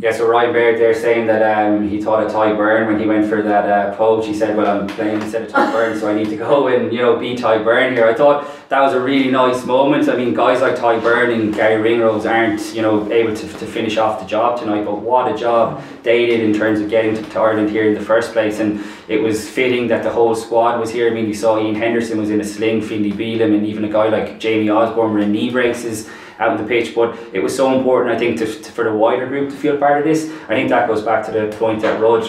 Yeah, 0.00 0.12
so 0.12 0.26
Ryan 0.26 0.54
Baird 0.54 0.80
there 0.80 0.94
saying 0.94 1.26
that 1.26 1.42
um, 1.42 1.86
he 1.86 2.00
thought 2.00 2.24
of 2.24 2.32
Tadhg 2.32 2.56
Beirne 2.56 2.86
when 2.86 2.98
he 2.98 3.04
went 3.04 3.28
for 3.28 3.42
that 3.42 3.68
uh, 3.68 3.94
poach. 3.96 4.26
He 4.26 4.32
said, 4.32 4.56
"Well, 4.56 4.80
I'm 4.80 4.86
playing 4.86 5.20
instead 5.20 5.42
of 5.42 5.50
Tadhg 5.50 5.72
Beirne, 5.74 6.00
so 6.00 6.08
I 6.08 6.14
need 6.14 6.30
to 6.30 6.36
go 6.36 6.68
and 6.68 6.90
you 6.90 7.00
know 7.02 7.18
beat 7.18 7.40
Tadhg 7.40 7.64
Beirne 7.64 7.92
here." 7.92 8.08
I 8.08 8.14
thought 8.14 8.48
that 8.70 8.80
was 8.80 8.94
a 8.94 9.00
really 9.00 9.30
nice 9.30 9.66
moment. 9.66 10.08
I 10.08 10.16
mean, 10.16 10.32
guys 10.32 10.62
like 10.62 10.76
Tadhg 10.76 11.02
Beirne 11.02 11.34
and 11.34 11.54
Garry 11.54 11.82
Ringrose 11.82 12.24
aren't 12.24 12.74
you 12.74 12.80
know 12.80 13.12
able 13.12 13.36
to, 13.36 13.46
to 13.46 13.66
finish 13.66 13.98
off 13.98 14.20
the 14.20 14.26
job 14.26 14.58
tonight, 14.58 14.86
but 14.86 15.00
what 15.00 15.30
a 15.34 15.36
job 15.36 15.82
they 16.02 16.24
did 16.24 16.40
in 16.40 16.54
terms 16.54 16.80
of 16.80 16.88
getting 16.88 17.22
to 17.22 17.38
Ireland 17.38 17.68
here 17.68 17.86
in 17.86 17.92
the 17.92 18.04
first 18.04 18.32
place. 18.32 18.58
And 18.58 18.82
it 19.06 19.20
was 19.20 19.50
fitting 19.50 19.88
that 19.88 20.02
the 20.02 20.10
whole 20.10 20.34
squad 20.34 20.80
was 20.80 20.90
here. 20.90 21.10
I 21.10 21.14
mean, 21.14 21.26
we 21.26 21.34
saw 21.34 21.58
Iain 21.58 21.74
Henderson 21.74 22.18
was 22.18 22.30
in 22.30 22.40
a 22.40 22.44
sling, 22.44 22.80
Finlay 22.80 23.10
Bealham, 23.12 23.54
and 23.54 23.66
even 23.66 23.84
a 23.84 23.90
guy 23.90 24.08
like 24.08 24.40
Jamie 24.40 24.70
Osborne 24.70 25.12
were 25.12 25.18
in 25.18 25.30
knee 25.30 25.50
braces 25.50 26.08
out 26.40 26.50
on 26.50 26.56
the 26.56 26.64
pitch. 26.64 26.94
But 26.94 27.16
it 27.32 27.40
was 27.40 27.54
so 27.54 27.76
important, 27.76 28.14
I 28.14 28.18
think, 28.18 28.38
to, 28.38 28.46
to, 28.46 28.72
for 28.72 28.84
the 28.84 28.92
wider 28.92 29.26
group 29.26 29.50
to 29.50 29.56
feel 29.56 29.76
part 29.78 29.98
of 29.98 30.04
this. 30.04 30.30
I 30.48 30.54
think 30.54 30.70
that 30.70 30.88
goes 30.88 31.02
back 31.02 31.24
to 31.26 31.32
the 31.32 31.54
point 31.56 31.82
that 31.82 32.00
Rog 32.00 32.26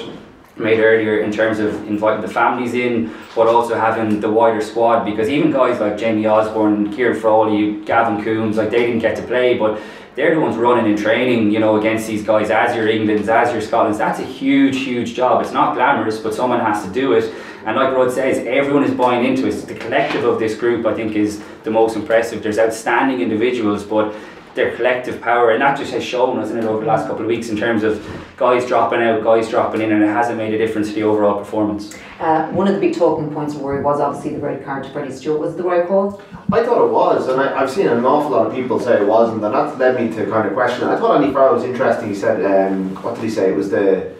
made 0.57 0.79
earlier 0.79 1.21
in 1.21 1.31
terms 1.31 1.59
of 1.59 1.73
inviting 1.87 2.21
the 2.21 2.27
families 2.27 2.73
in, 2.73 3.11
but 3.35 3.47
also 3.47 3.75
having 3.75 4.19
the 4.19 4.29
wider 4.29 4.61
squad. 4.61 5.05
Because 5.05 5.29
even 5.29 5.51
guys 5.51 5.79
like 5.79 5.97
Jamie 5.97 6.27
Osborne, 6.27 6.93
Ciarán 6.93 7.19
Frawley, 7.19 7.83
Gavin 7.85 8.23
Coombes, 8.23 8.57
like 8.57 8.69
they 8.69 8.85
didn't 8.85 8.99
get 8.99 9.15
to 9.15 9.23
play, 9.23 9.57
but 9.57 9.81
they're 10.15 10.35
the 10.35 10.41
ones 10.41 10.57
running 10.57 10.91
in 10.91 10.97
training, 10.97 11.51
you 11.51 11.59
know, 11.59 11.77
against 11.77 12.05
these 12.05 12.23
guys 12.23 12.49
as 12.49 12.75
your 12.75 12.87
England's, 12.89 13.29
as 13.29 13.51
your 13.53 13.61
Scotland's. 13.61 13.97
That's 13.97 14.19
a 14.19 14.25
huge, 14.25 14.83
huge 14.83 15.13
job. 15.13 15.41
It's 15.41 15.53
not 15.53 15.73
glamorous, 15.73 16.19
but 16.19 16.33
someone 16.33 16.59
has 16.59 16.83
to 16.83 16.91
do 16.91 17.13
it. 17.13 17.33
And 17.65 17.77
like 17.77 17.93
Rod 17.93 18.11
says, 18.11 18.45
everyone 18.45 18.83
is 18.83 18.91
buying 18.91 19.25
into 19.25 19.47
it. 19.47 19.53
The 19.67 19.75
collective 19.75 20.25
of 20.25 20.37
this 20.37 20.57
group, 20.57 20.85
I 20.85 20.93
think, 20.93 21.15
is 21.15 21.41
the 21.63 21.71
most 21.71 21.95
impressive. 21.95 22.43
There's 22.43 22.59
outstanding 22.59 23.21
individuals, 23.21 23.83
but 23.83 24.15
their 24.53 24.75
collective 24.75 25.21
power, 25.21 25.51
and 25.51 25.61
that 25.61 25.77
just 25.77 25.93
has 25.93 26.03
shown, 26.03 26.37
hasn't 26.37 26.59
it, 26.59 26.65
over 26.65 26.81
the 26.81 26.85
last 26.85 27.07
couple 27.07 27.21
of 27.21 27.27
weeks 27.27 27.49
in 27.49 27.57
terms 27.57 27.83
of 27.83 28.05
guys 28.35 28.65
dropping 28.65 29.01
out, 29.01 29.23
guys 29.23 29.49
dropping 29.49 29.81
in, 29.81 29.91
and 29.91 30.03
it 30.03 30.07
hasn't 30.07 30.37
made 30.37 30.53
a 30.53 30.57
difference 30.57 30.89
to 30.89 30.95
the 30.95 31.03
overall 31.03 31.39
performance. 31.39 31.95
Uh, 32.19 32.49
one 32.51 32.67
of 32.67 32.73
the 32.73 32.79
big 32.79 32.95
talking 32.95 33.33
points 33.33 33.55
of 33.55 33.61
worry 33.61 33.81
was 33.81 34.01
obviously 34.01 34.33
the 34.33 34.39
red 34.39 34.63
card 34.65 34.83
to 34.83 34.89
Freddie 34.89 35.13
Steward. 35.13 35.39
Was 35.39 35.53
it 35.53 35.57
the 35.57 35.63
right 35.63 35.87
call? 35.87 36.21
I 36.51 36.63
thought 36.63 36.85
it 36.85 36.91
was, 36.91 37.29
and 37.29 37.39
I, 37.39 37.57
have 37.59 37.71
seen 37.71 37.87
an 37.87 38.03
awful 38.03 38.31
lot 38.31 38.47
of 38.47 38.53
people 38.53 38.79
say 38.79 39.01
it 39.01 39.07
wasn't, 39.07 39.43
and 39.43 39.53
that 39.53 39.77
led 39.77 39.95
me 39.99 40.13
to 40.17 40.29
kind 40.29 40.47
of 40.47 40.53
question 40.53 40.87
it. 40.87 40.91
I 40.91 40.99
thought 40.99 41.21
Andy 41.21 41.31
Farrell 41.33 41.53
was 41.53 41.63
interesting. 41.63 42.09
He 42.09 42.15
said, 42.15 42.43
um, 42.45 42.93
what 42.95 43.15
did 43.15 43.23
he 43.23 43.29
say? 43.29 43.49
It 43.49 43.55
was 43.55 43.69
the 43.69 44.13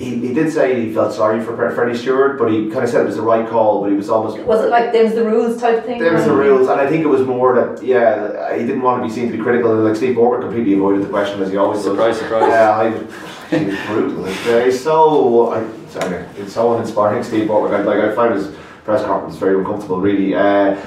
he, 0.00 0.18
he 0.18 0.32
did 0.32 0.50
say 0.50 0.86
he 0.86 0.94
felt 0.94 1.12
sorry 1.12 1.44
for 1.44 1.54
Freddie 1.74 1.96
Steward, 1.96 2.38
but 2.38 2.50
he 2.50 2.70
kind 2.70 2.82
of 2.82 2.88
said 2.88 3.02
it 3.02 3.06
was 3.06 3.16
the 3.16 3.22
right 3.22 3.46
call, 3.46 3.82
but 3.82 3.90
he 3.90 3.96
was 3.96 4.08
almost. 4.08 4.38
Was 4.38 4.64
it 4.64 4.70
like 4.70 4.92
there's 4.92 5.14
the 5.14 5.22
rules 5.22 5.60
type 5.60 5.84
thing? 5.84 5.98
There's 5.98 6.24
the 6.24 6.32
rules, 6.32 6.68
and 6.68 6.80
I 6.80 6.88
think 6.88 7.04
it 7.04 7.06
was 7.06 7.20
more 7.20 7.54
that, 7.54 7.84
yeah, 7.84 8.56
he 8.56 8.64
didn't 8.64 8.80
want 8.80 9.02
to 9.02 9.06
be 9.06 9.12
seen 9.12 9.30
to 9.30 9.36
be 9.36 9.42
critical, 9.42 9.74
and 9.74 9.84
like 9.84 9.96
Steve 9.96 10.14
Borthwick 10.14 10.40
completely 10.40 10.72
avoided 10.72 11.02
the 11.02 11.10
question 11.10 11.42
as 11.42 11.50
he 11.50 11.58
always 11.58 11.82
surprise, 11.82 12.18
does. 12.18 12.22
Surprise, 12.22 12.48
Yeah, 12.48 12.78
I, 12.78 13.58
he 13.58 13.66
was 13.66 13.78
brutal. 13.86 14.22
Like, 14.22 14.64
he's 14.64 14.82
so, 14.82 15.52
I, 15.52 15.88
sorry, 15.90 16.24
it's 16.38 16.54
so 16.54 16.74
uninspiring, 16.74 17.22
Steve 17.22 17.46
Borthwick. 17.46 17.84
Like, 17.84 17.98
I 17.98 18.14
find 18.14 18.32
his 18.32 18.56
press 18.84 19.04
conference, 19.04 19.36
very 19.36 19.58
uncomfortable, 19.58 20.00
really. 20.00 20.34
Uh, 20.34 20.80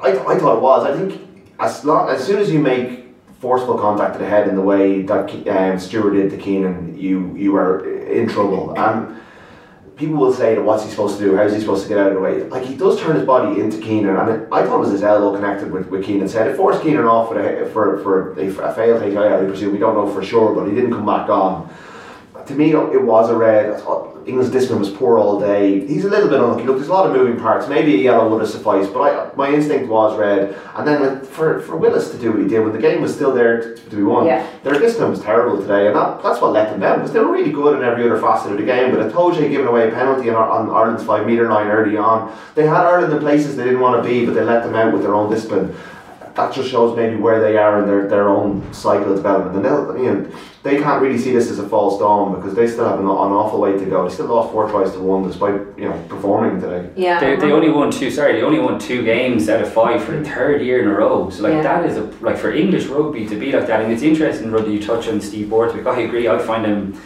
I, 0.00 0.10
I 0.10 0.38
thought 0.38 0.58
it 0.58 0.62
was. 0.62 0.86
I 0.86 0.96
think 0.96 1.20
as 1.58 1.84
long, 1.84 2.08
as 2.08 2.24
soon 2.24 2.38
as 2.38 2.52
you 2.52 2.60
make 2.60 3.03
forceful 3.44 3.76
contact 3.76 4.14
to 4.14 4.18
the 4.20 4.26
head 4.26 4.48
in 4.48 4.54
the 4.56 4.66
way 4.72 5.02
that 5.02 5.28
um, 5.48 5.78
Steward 5.78 6.14
did 6.14 6.30
to 6.30 6.38
Keenan, 6.38 6.96
you 6.98 7.36
you 7.36 7.54
are 7.56 7.72
in 8.18 8.26
trouble. 8.26 8.62
And 8.84 9.20
people 9.96 10.16
will 10.16 10.32
say, 10.32 10.58
"What's 10.58 10.82
he 10.84 10.88
supposed 10.88 11.18
to 11.18 11.24
do? 11.24 11.36
How's 11.36 11.52
he 11.52 11.60
supposed 11.60 11.82
to 11.82 11.88
get 11.90 11.98
out 11.98 12.08
of 12.08 12.14
the 12.14 12.20
way?" 12.20 12.42
Like 12.44 12.64
he 12.64 12.74
does 12.74 12.98
turn 12.98 13.16
his 13.16 13.26
body 13.26 13.60
into 13.60 13.78
Keenan, 13.86 14.16
and 14.16 14.54
I 14.58 14.64
thought 14.64 14.76
it 14.76 14.86
was 14.86 14.92
his 14.92 15.02
elbow 15.02 15.34
connected 15.38 15.70
with, 15.70 15.88
with 15.88 16.06
Keenan's 16.06 16.32
head. 16.32 16.46
It 16.48 16.56
forced 16.56 16.80
Keenan 16.82 17.04
off 17.04 17.28
for 17.28 17.38
a, 17.38 17.68
for 17.68 17.84
for 18.02 18.14
a, 18.40 18.46
a 18.68 18.72
failed 18.74 19.02
HIA. 19.02 19.42
I 19.42 19.44
presume 19.44 19.72
we 19.72 19.78
don't 19.78 19.94
know 19.94 20.08
for 20.10 20.24
sure, 20.24 20.54
but 20.54 20.64
he 20.66 20.74
didn't 20.74 20.94
come 20.96 21.04
back 21.04 21.28
on. 21.28 21.68
To 22.46 22.54
me, 22.54 22.72
it 22.72 23.02
was 23.12 23.28
a 23.28 23.36
red. 23.36 23.66
England's 24.26 24.50
discipline 24.52 24.80
was 24.80 24.90
poor 24.90 25.18
all 25.18 25.38
day. 25.38 25.86
He's 25.86 26.04
a 26.04 26.08
little 26.08 26.28
bit 26.28 26.40
unlucky. 26.40 26.64
Look, 26.64 26.76
there's 26.76 26.88
a 26.88 26.92
lot 26.92 27.06
of 27.06 27.12
moving 27.14 27.38
parts. 27.38 27.68
Maybe 27.68 27.94
a 27.94 27.98
yellow 28.04 28.28
would 28.30 28.40
have 28.40 28.48
sufficed, 28.50 28.92
but 28.92 29.00
I, 29.00 29.34
my 29.36 29.52
instinct 29.52 29.88
was 29.88 30.18
red. 30.18 30.56
And 30.74 30.86
then 30.86 31.20
for, 31.24 31.60
for 31.60 31.76
Willis 31.76 32.10
to 32.12 32.18
do 32.18 32.30
what 32.32 32.40
he 32.40 32.48
did 32.48 32.60
when 32.60 32.72
the 32.72 32.78
game 32.78 33.02
was 33.02 33.14
still 33.14 33.34
there 33.34 33.74
to, 33.76 33.90
to 33.90 33.96
be 33.96 34.02
won, 34.02 34.26
Yeah. 34.26 34.46
their 34.62 34.78
discipline 34.78 35.10
was 35.10 35.20
terrible 35.20 35.60
today, 35.60 35.88
and 35.88 35.96
that, 35.96 36.22
that's 36.22 36.40
what 36.40 36.52
let 36.52 36.70
them 36.70 36.80
down 36.80 36.98
because 36.98 37.12
they 37.12 37.20
were 37.20 37.30
really 37.32 37.52
good 37.52 37.76
in 37.76 37.84
every 37.84 38.04
other 38.04 38.18
facet 38.20 38.52
of 38.52 38.58
the 38.58 38.64
game. 38.64 38.94
But 38.94 39.10
Itoje 39.12 39.50
giving 39.50 39.66
away 39.66 39.88
a 39.88 39.90
penalty 39.92 40.30
on, 40.30 40.36
on 40.36 40.70
Ireland's 40.70 41.04
five 41.04 41.26
metre 41.26 41.48
line 41.50 41.66
early 41.68 41.96
on, 41.96 42.34
they 42.54 42.66
had 42.66 42.86
Ireland 42.86 43.12
in 43.12 43.18
places 43.20 43.56
they 43.56 43.64
didn't 43.64 43.80
want 43.80 44.02
to 44.02 44.08
be, 44.08 44.24
but 44.24 44.34
they 44.34 44.42
let 44.42 44.62
them 44.64 44.74
out 44.74 44.92
with 44.92 45.02
their 45.02 45.14
own 45.14 45.30
discipline. 45.30 45.74
That 46.34 46.52
just 46.52 46.68
shows 46.70 46.96
maybe 46.96 47.16
where 47.16 47.40
they 47.40 47.56
are 47.56 47.80
in 47.80 47.86
their, 47.86 48.08
their 48.08 48.28
own 48.28 48.72
cycle 48.72 49.10
of 49.10 49.16
development, 49.16 49.54
and 49.56 49.64
they'll, 49.64 49.96
you 49.98 50.12
know, 50.12 50.30
they 50.64 50.78
can't 50.78 51.02
really 51.02 51.18
see 51.18 51.30
this 51.30 51.50
as 51.50 51.58
a 51.58 51.68
false 51.68 51.98
dawn 51.98 52.34
because 52.34 52.54
they 52.54 52.66
still 52.66 52.88
have 52.88 52.98
an, 52.98 53.04
an 53.04 53.10
awful 53.10 53.60
way 53.60 53.72
to 53.72 53.84
go. 53.84 54.08
They 54.08 54.14
still 54.14 54.28
lost 54.28 54.50
four 54.50 54.66
tries 54.70 54.92
to 54.92 54.98
one 54.98 55.22
despite 55.22 55.60
you 55.76 55.84
know 55.90 56.04
performing 56.08 56.58
today. 56.58 56.88
Yeah. 56.96 57.20
They, 57.20 57.36
they 57.36 57.52
only 57.52 57.68
won 57.68 57.90
two. 57.90 58.10
Sorry, 58.10 58.32
they 58.32 58.42
only 58.42 58.58
won 58.58 58.78
two 58.78 59.04
games 59.04 59.50
out 59.50 59.60
of 59.60 59.70
five 59.70 60.02
for 60.02 60.12
the 60.12 60.24
third 60.24 60.62
year 60.62 60.80
in 60.80 60.88
a 60.88 60.94
row. 60.94 61.28
So 61.28 61.42
like 61.42 61.52
Yeah. 61.52 61.62
that 61.64 61.84
is 61.84 61.98
a 61.98 62.04
like 62.22 62.38
for 62.38 62.50
English 62.50 62.86
rugby 62.86 63.26
to 63.28 63.36
be 63.36 63.52
like 63.52 63.66
that. 63.66 63.82
And 63.82 63.92
it's 63.92 64.02
interesting, 64.02 64.50
Ruddy, 64.50 64.72
you 64.72 64.82
touch 64.82 65.06
on 65.06 65.20
Steve 65.20 65.50
Borthwick. 65.50 65.86
I 65.86 66.00
agree. 66.00 66.28
I 66.28 66.38
find 66.38 66.64
him 66.64 66.98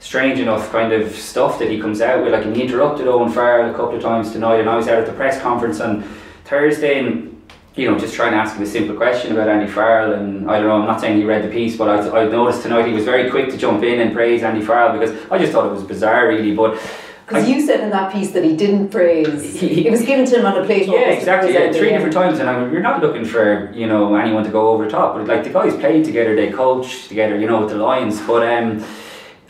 strange 0.00 0.38
enough 0.38 0.70
kind 0.70 0.92
of 0.92 1.10
stuff 1.14 1.58
that 1.58 1.70
he 1.70 1.80
comes 1.80 2.02
out 2.02 2.22
with. 2.22 2.34
Like 2.34 2.44
and 2.44 2.54
he 2.54 2.62
interrupted 2.64 3.08
Owen 3.08 3.32
Farrell 3.32 3.70
a 3.70 3.72
couple 3.74 3.96
of 3.96 4.02
times 4.02 4.30
tonight, 4.30 4.60
and 4.60 4.68
I 4.68 4.76
was 4.76 4.88
out 4.88 4.98
at 4.98 5.06
the 5.06 5.14
press 5.14 5.40
conference 5.40 5.80
on 5.80 6.02
Thursday 6.44 6.98
and. 6.98 7.29
You 7.76 7.88
know, 7.90 7.96
just 7.98 8.14
trying 8.14 8.32
to 8.32 8.36
ask 8.36 8.56
him 8.56 8.62
a 8.62 8.66
simple 8.66 8.96
question 8.96 9.32
about 9.32 9.48
Andy 9.48 9.70
Farrell, 9.70 10.12
and 10.14 10.50
I 10.50 10.58
don't 10.58 10.66
know. 10.66 10.80
I'm 10.80 10.86
not 10.86 11.00
saying 11.00 11.18
he 11.18 11.24
read 11.24 11.44
the 11.44 11.48
piece, 11.48 11.76
but 11.76 11.88
I, 11.88 12.22
I 12.22 12.28
noticed 12.28 12.62
tonight 12.62 12.86
he 12.86 12.92
was 12.92 13.04
very 13.04 13.30
quick 13.30 13.48
to 13.50 13.56
jump 13.56 13.84
in 13.84 14.00
and 14.00 14.12
praise 14.12 14.42
Andy 14.42 14.60
Farrell 14.64 14.98
because 14.98 15.14
I 15.30 15.38
just 15.38 15.52
thought 15.52 15.66
it 15.66 15.72
was 15.72 15.84
bizarre, 15.84 16.26
really. 16.28 16.52
But 16.54 16.80
Because 17.26 17.48
you 17.48 17.64
said 17.64 17.78
in 17.80 17.90
that 17.90 18.12
piece 18.12 18.32
that 18.32 18.42
he 18.42 18.56
didn't 18.56 18.88
praise. 18.88 19.62
it 19.62 19.88
was 19.88 20.02
given 20.02 20.26
to 20.26 20.40
him 20.40 20.46
on 20.46 20.58
a 20.58 20.64
plate. 20.66 20.88
Yeah, 20.88 21.10
exactly. 21.10 21.52
Yeah, 21.54 21.70
three 21.72 21.90
different 21.90 22.12
times, 22.12 22.40
and 22.40 22.50
I 22.50 22.60
mean, 22.60 22.72
you're 22.72 22.82
not 22.82 23.00
looking 23.00 23.24
for 23.24 23.70
you 23.72 23.86
know 23.86 24.16
anyone 24.16 24.42
to 24.42 24.50
go 24.50 24.70
over 24.70 24.84
the 24.86 24.90
top, 24.90 25.14
but 25.14 25.26
like 25.28 25.44
the 25.44 25.50
guys 25.50 25.74
played 25.76 26.04
together, 26.04 26.34
they 26.34 26.50
coached 26.50 27.08
together, 27.08 27.38
you 27.38 27.46
know, 27.46 27.60
with 27.60 27.70
the 27.70 27.76
Lions. 27.76 28.20
But 28.26 28.42
um, 28.52 28.84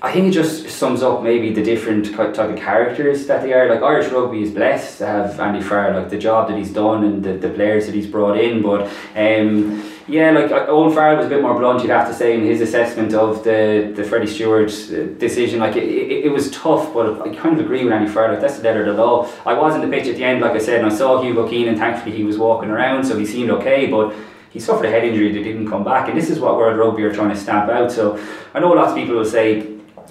I 0.02 0.12
think 0.12 0.28
it 0.28 0.30
just 0.30 0.70
sums 0.70 1.02
up 1.02 1.22
maybe 1.22 1.52
the 1.52 1.62
different 1.62 2.14
type 2.14 2.38
of 2.38 2.56
characters 2.56 3.26
that 3.26 3.42
they 3.42 3.52
are. 3.52 3.68
Like 3.68 3.82
Irish 3.82 4.10
rugby 4.10 4.42
is 4.42 4.50
blessed 4.50 4.96
to 4.98 5.06
have 5.06 5.38
Andy 5.38 5.60
Farrell, 5.60 6.00
like 6.00 6.08
the 6.08 6.16
job 6.16 6.48
that 6.48 6.56
he's 6.56 6.72
done 6.72 7.04
and 7.04 7.22
the, 7.22 7.34
the 7.34 7.50
players 7.50 7.84
that 7.84 7.94
he's 7.94 8.06
brought 8.06 8.38
in. 8.38 8.62
But 8.62 8.90
um, 9.14 9.84
yeah, 10.08 10.30
like 10.30 10.50
Owen 10.50 10.94
Farrell 10.94 11.18
was 11.18 11.26
a 11.26 11.28
bit 11.28 11.42
more 11.42 11.54
blunt, 11.58 11.82
you'd 11.82 11.90
have 11.90 12.08
to 12.08 12.14
say, 12.14 12.32
in 12.34 12.46
his 12.46 12.62
assessment 12.62 13.12
of 13.12 13.44
the 13.44 13.92
the 13.94 14.02
Freddie 14.02 14.26
Steward 14.26 14.70
uh, 14.70 15.18
decision. 15.18 15.60
Like 15.60 15.76
it, 15.76 15.84
it, 15.84 16.24
it 16.24 16.32
was 16.32 16.50
tough, 16.50 16.94
but 16.94 17.20
I 17.20 17.34
kind 17.34 17.60
of 17.60 17.62
agree 17.62 17.84
with 17.84 17.92
Andy 17.92 18.10
Farrell. 18.10 18.32
Like 18.32 18.40
that's 18.40 18.56
the 18.56 18.62
letter 18.62 18.80
of 18.86 18.96
the 18.96 19.04
law. 19.04 19.30
I 19.44 19.52
was 19.52 19.74
in 19.74 19.82
the 19.82 19.88
pitch 19.94 20.08
at 20.08 20.16
the 20.16 20.24
end, 20.24 20.40
like 20.40 20.52
I 20.52 20.58
said, 20.58 20.82
and 20.82 20.90
I 20.90 20.96
saw 20.96 21.20
Hugo 21.20 21.46
Keenan. 21.46 21.70
And 21.70 21.78
thankfully, 21.78 22.16
he 22.16 22.24
was 22.24 22.38
walking 22.38 22.70
around, 22.70 23.04
so 23.04 23.18
he 23.18 23.26
seemed 23.26 23.50
okay, 23.50 23.86
but. 23.86 24.14
He 24.52 24.58
suffered 24.58 24.86
a 24.86 24.90
head 24.90 25.04
injury 25.04 25.30
that 25.30 25.44
didn't 25.44 25.68
come 25.68 25.84
back, 25.84 26.08
and 26.08 26.18
this 26.18 26.28
is 26.28 26.40
what 26.40 26.56
World 26.56 26.76
Rugby 26.76 27.04
are 27.04 27.14
trying 27.14 27.30
to 27.30 27.36
stamp 27.36 27.70
out. 27.70 27.92
So, 27.92 28.18
I 28.52 28.58
know 28.58 28.72
lots 28.72 28.90
of 28.90 28.96
people 28.96 29.14
will 29.14 29.24
say 29.24 29.69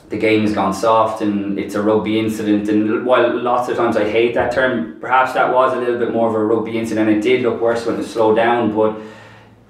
the 0.10 0.18
game 0.18 0.42
has 0.42 0.54
gone 0.54 0.74
soft 0.74 1.22
and 1.22 1.60
it's 1.60 1.75
a 1.75 1.82
rugby 1.82 2.20
incident. 2.20 2.68
And 2.68 3.06
while 3.06 3.39
lots 3.39 3.70
of 3.70 3.78
times 3.78 3.96
I 3.96 4.10
hate 4.10 4.34
that 4.34 4.51
term, 4.51 5.00
perhaps 5.00 5.34
that 5.34 5.54
was 5.54 5.74
a 5.74 5.80
little 5.80 6.00
bit 6.00 6.12
more 6.12 6.28
of 6.28 6.36
a 6.36 6.44
rugby 6.44 6.78
incident. 6.78 7.10
It 7.10 7.22
did 7.22 7.44
look 7.44 7.62
worse 7.62 7.86
when 7.86 8.00
it 8.00 8.04
slowed 8.04 8.36
down, 8.36 8.75
but 8.75 9.00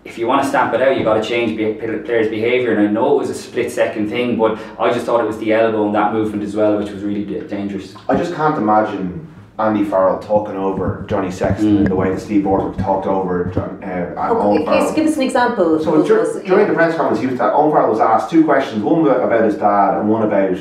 if 0.05 0.17
you 0.17 0.27
want 0.27 0.41
to 0.41 0.47
stamp 0.47 0.73
it 0.73 0.81
out, 0.81 0.95
you've 0.95 1.03
got 1.03 1.21
to 1.21 1.27
change 1.27 1.57
players' 1.57 2.29
behaviour. 2.29 2.71
And 2.73 2.87
I 2.87 2.91
know 2.91 3.15
it 3.15 3.17
was 3.17 3.29
a 3.29 3.35
split 3.35 3.69
second 3.69 4.09
thing, 4.09 4.37
but 4.37 4.57
I 4.79 4.93
just 4.93 5.05
thought 5.05 5.21
it 5.21 5.27
was 5.27 5.37
the 5.39 5.51
elbow 5.51 5.85
and 5.85 5.93
that 5.93 6.13
movement 6.13 6.43
as 6.43 6.55
well, 6.55 6.77
which 6.77 6.89
was 6.89 7.03
really 7.03 7.25
dangerous. 7.47 7.93
I 8.07 8.15
just 8.15 8.33
can't 8.33 8.57
imagine 8.57 9.27
Andy 9.59 9.83
Farrell 9.83 10.19
talking 10.19 10.55
over 10.55 11.03
Johnny 11.07 11.29
Sexton 11.31 11.77
in 11.79 11.83
the 11.83 11.95
way 11.95 12.11
that 12.11 12.19
Steve 12.21 12.43
Borthwick 12.45 12.77
talked 12.77 13.05
over 13.07 13.45
John, 13.53 13.83
uh, 13.83 14.13
Owen 14.31 14.57
Okay, 14.61 14.65
Farrell. 14.65 14.93
give 14.95 15.05
us 15.07 15.17
an 15.17 15.23
example. 15.23 15.79
So 15.79 16.03
dur- 16.07 16.23
Those- 16.25 16.43
during 16.43 16.67
the 16.67 16.73
press 16.73 16.95
conference, 16.95 17.19
he 17.19 17.27
was 17.27 17.39
Owen 17.41 17.71
Farrell 17.71 17.89
was 17.89 17.99
asked 17.99 18.29
two 18.31 18.43
questions: 18.45 18.83
one 18.83 19.01
about 19.01 19.21
about 19.23 19.43
his 19.43 19.55
dad, 19.55 19.99
and 19.99 20.09
one 20.09 20.23
about 20.23 20.57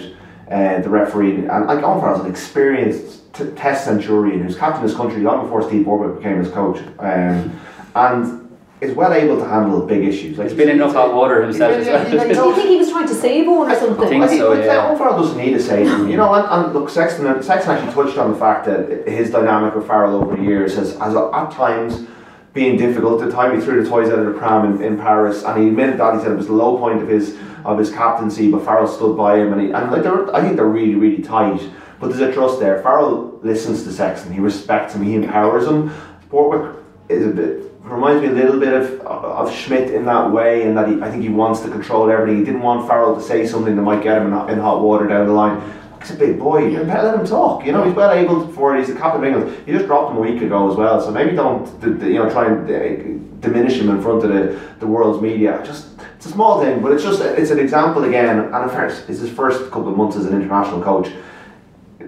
uh, 0.51 0.81
the 0.81 0.89
referee. 0.91 1.47
And 1.47 1.67
like 1.67 1.83
Owen 1.85 2.01
Farrell's 2.01 2.25
an 2.25 2.31
experienced 2.31 3.33
t- 3.35 3.45
Test 3.57 3.85
centurion 3.85 4.41
who's 4.43 4.57
captain 4.57 4.83
of 4.83 4.89
his 4.91 4.97
country 4.97 5.21
long 5.23 5.43
before 5.45 5.63
Steve 5.63 5.85
Borthwick 5.85 6.17
became 6.19 6.39
his 6.39 6.51
coach, 6.51 6.81
um, 6.99 7.53
and 7.95 8.38
is 8.81 8.95
well 8.95 9.13
able 9.13 9.37
to 9.37 9.49
handle 9.49 9.85
big 9.85 10.05
issues. 10.05 10.39
Like 10.39 10.49
He's 10.49 10.57
been 10.57 10.69
in 10.69 10.77
enough 10.77 10.93
hot 10.93 11.15
water 11.15 11.43
himself 11.43 11.73
as 11.73 11.87
well. 11.87 12.05
Do 12.05 12.31
you 12.31 12.55
think 12.55 12.69
he 12.69 12.77
was 12.77 12.91
trying 12.91 13.09
to 13.09 13.15
save 13.15 13.49
Owen 13.49 13.71
or 13.71 13.75
something? 13.75 14.23
I 14.23 14.27
think 14.29 14.41
so, 14.41 14.51
like, 14.51 14.65
yeah. 14.65 14.87
Owen 14.87 14.99
Farrell 14.99 15.21
doesn't 15.21 15.37
need 15.37 15.53
to 15.53 15.61
say 15.61 15.83
anything, 15.83 16.09
you 16.09 16.17
know. 16.17 16.33
And, 16.35 16.47
and 16.47 16.75
look, 16.75 16.89
Sexton, 16.89 17.43
Sexton 17.43 17.73
actually 17.73 17.93
touched 17.93 18.19
on 18.19 18.33
the 18.33 18.39
fact 18.39 18.67
that 18.67 19.09
his 19.09 19.31
dynamic 19.31 19.75
with 19.75 19.87
Farrell 19.87 20.23
over 20.23 20.37
the 20.37 20.43
years 20.43 20.77
has, 20.77 20.97
has 20.99 21.17
at 21.17 21.51
times 21.51 22.07
been 22.53 22.77
difficult. 22.77 23.21
The 23.21 23.31
time 23.31 23.59
he 23.59 23.65
threw 23.65 23.83
the 23.83 23.89
toys 23.89 24.11
out 24.11 24.21
of 24.21 24.27
the 24.27 24.39
pram 24.39 24.75
in, 24.75 24.83
in 24.83 24.97
Paris, 24.97 25.43
and 25.43 25.61
he 25.61 25.69
admitted 25.69 25.99
that 25.99 26.15
he 26.15 26.21
said 26.21 26.33
it 26.33 26.37
was 26.37 26.47
the 26.47 26.53
low 26.53 26.79
point 26.79 27.03
of 27.03 27.09
his 27.09 27.37
of 27.65 27.79
his 27.79 27.91
captaincy, 27.91 28.51
but 28.51 28.65
Farrell 28.65 28.87
stood 28.87 29.17
by 29.17 29.39
him, 29.39 29.53
and, 29.53 29.61
he, 29.61 29.71
and 29.73 29.91
like 29.91 30.03
they're, 30.03 30.35
I 30.35 30.41
think 30.41 30.57
they're 30.57 30.67
really 30.67 30.95
really 30.95 31.23
tight. 31.23 31.61
But 32.01 32.11
there's 32.11 32.21
a 32.21 32.33
trust 32.33 32.61
there. 32.61 32.81
Farrell 32.81 33.41
listens 33.43 33.83
to 33.83 33.93
Sexton. 33.93 34.33
He 34.33 34.39
respects 34.39 34.95
him. 34.95 35.03
He 35.03 35.17
empowers 35.17 35.67
him. 35.67 35.93
Borthwick 36.31 36.77
is 37.09 37.27
a 37.27 37.31
bit 37.31 37.68
reminds 37.91 38.23
me 38.23 38.29
a 38.29 38.33
little 38.33 38.59
bit 38.61 38.73
of 38.75 39.01
of 39.01 39.53
Schmidt 39.53 39.91
in 39.91 40.05
that 40.07 40.31
way, 40.31 40.63
in 40.63 40.75
that 40.75 40.89
he, 40.89 41.01
I 41.01 41.11
think 41.11 41.23
he 41.23 41.29
wants 41.29 41.61
to 41.61 41.71
control 41.71 42.11
everything. 42.11 42.39
He 42.39 42.45
didn't 42.45 42.63
want 42.63 42.87
Farrell 42.89 43.15
to 43.17 43.23
say 43.23 43.47
something 43.47 43.77
that 43.77 43.83
might 43.83 44.03
get 44.03 44.19
him 44.19 44.27
in, 44.29 44.33
hot- 44.33 44.51
in 44.51 44.59
hot 44.59 44.83
water 44.83 45.07
down 45.07 45.27
the 45.27 45.33
line. 45.33 45.61
He's 46.01 46.13
a 46.13 46.15
big 46.15 46.39
boy. 46.39 46.67
You 46.69 46.85
better 46.85 47.09
let 47.09 47.19
him 47.21 47.27
talk. 47.27 47.67
You 47.67 47.73
know 47.73 47.85
he's 47.85 47.95
well 47.95 48.13
able 48.13 48.47
for 48.49 48.77
it. 48.77 48.81
He's 48.81 48.95
the 48.95 49.01
captain 49.01 49.25
of 49.25 49.29
England. 49.29 49.67
He 49.67 49.73
just 49.73 49.87
dropped 49.87 50.13
him 50.13 50.19
a 50.19 50.21
week 50.21 50.41
ago 50.43 50.71
as 50.71 50.77
well. 50.77 51.01
So 51.01 51.11
maybe 51.11 51.35
don't 51.35 51.67
you 51.83 52.15
know 52.15 52.31
try 52.31 52.47
and 52.47 52.71
uh, 52.71 53.41
diminish 53.41 53.79
him 53.81 53.89
in 53.91 54.01
front 54.01 54.25
of 54.25 54.31
the, 54.31 54.59
the 54.81 54.87
world's 54.87 55.21
media. 55.21 55.61
Just 55.65 55.89
it's 56.17 56.27
a 56.27 56.31
small 56.31 56.61
thing, 56.61 56.81
but 56.83 56.93
it's 56.93 57.03
just 57.03 57.21
it's 57.21 57.51
an 57.51 57.59
example 57.59 58.05
again. 58.05 58.39
And 58.39 58.63
in 58.65 58.69
fact, 58.71 59.05
it's 59.09 59.21
his 59.21 59.31
first 59.31 59.71
couple 59.71 59.89
of 59.89 59.97
months 59.97 60.17
as 60.17 60.27
an 60.27 60.35
international 60.35 60.83
coach. 60.83 61.11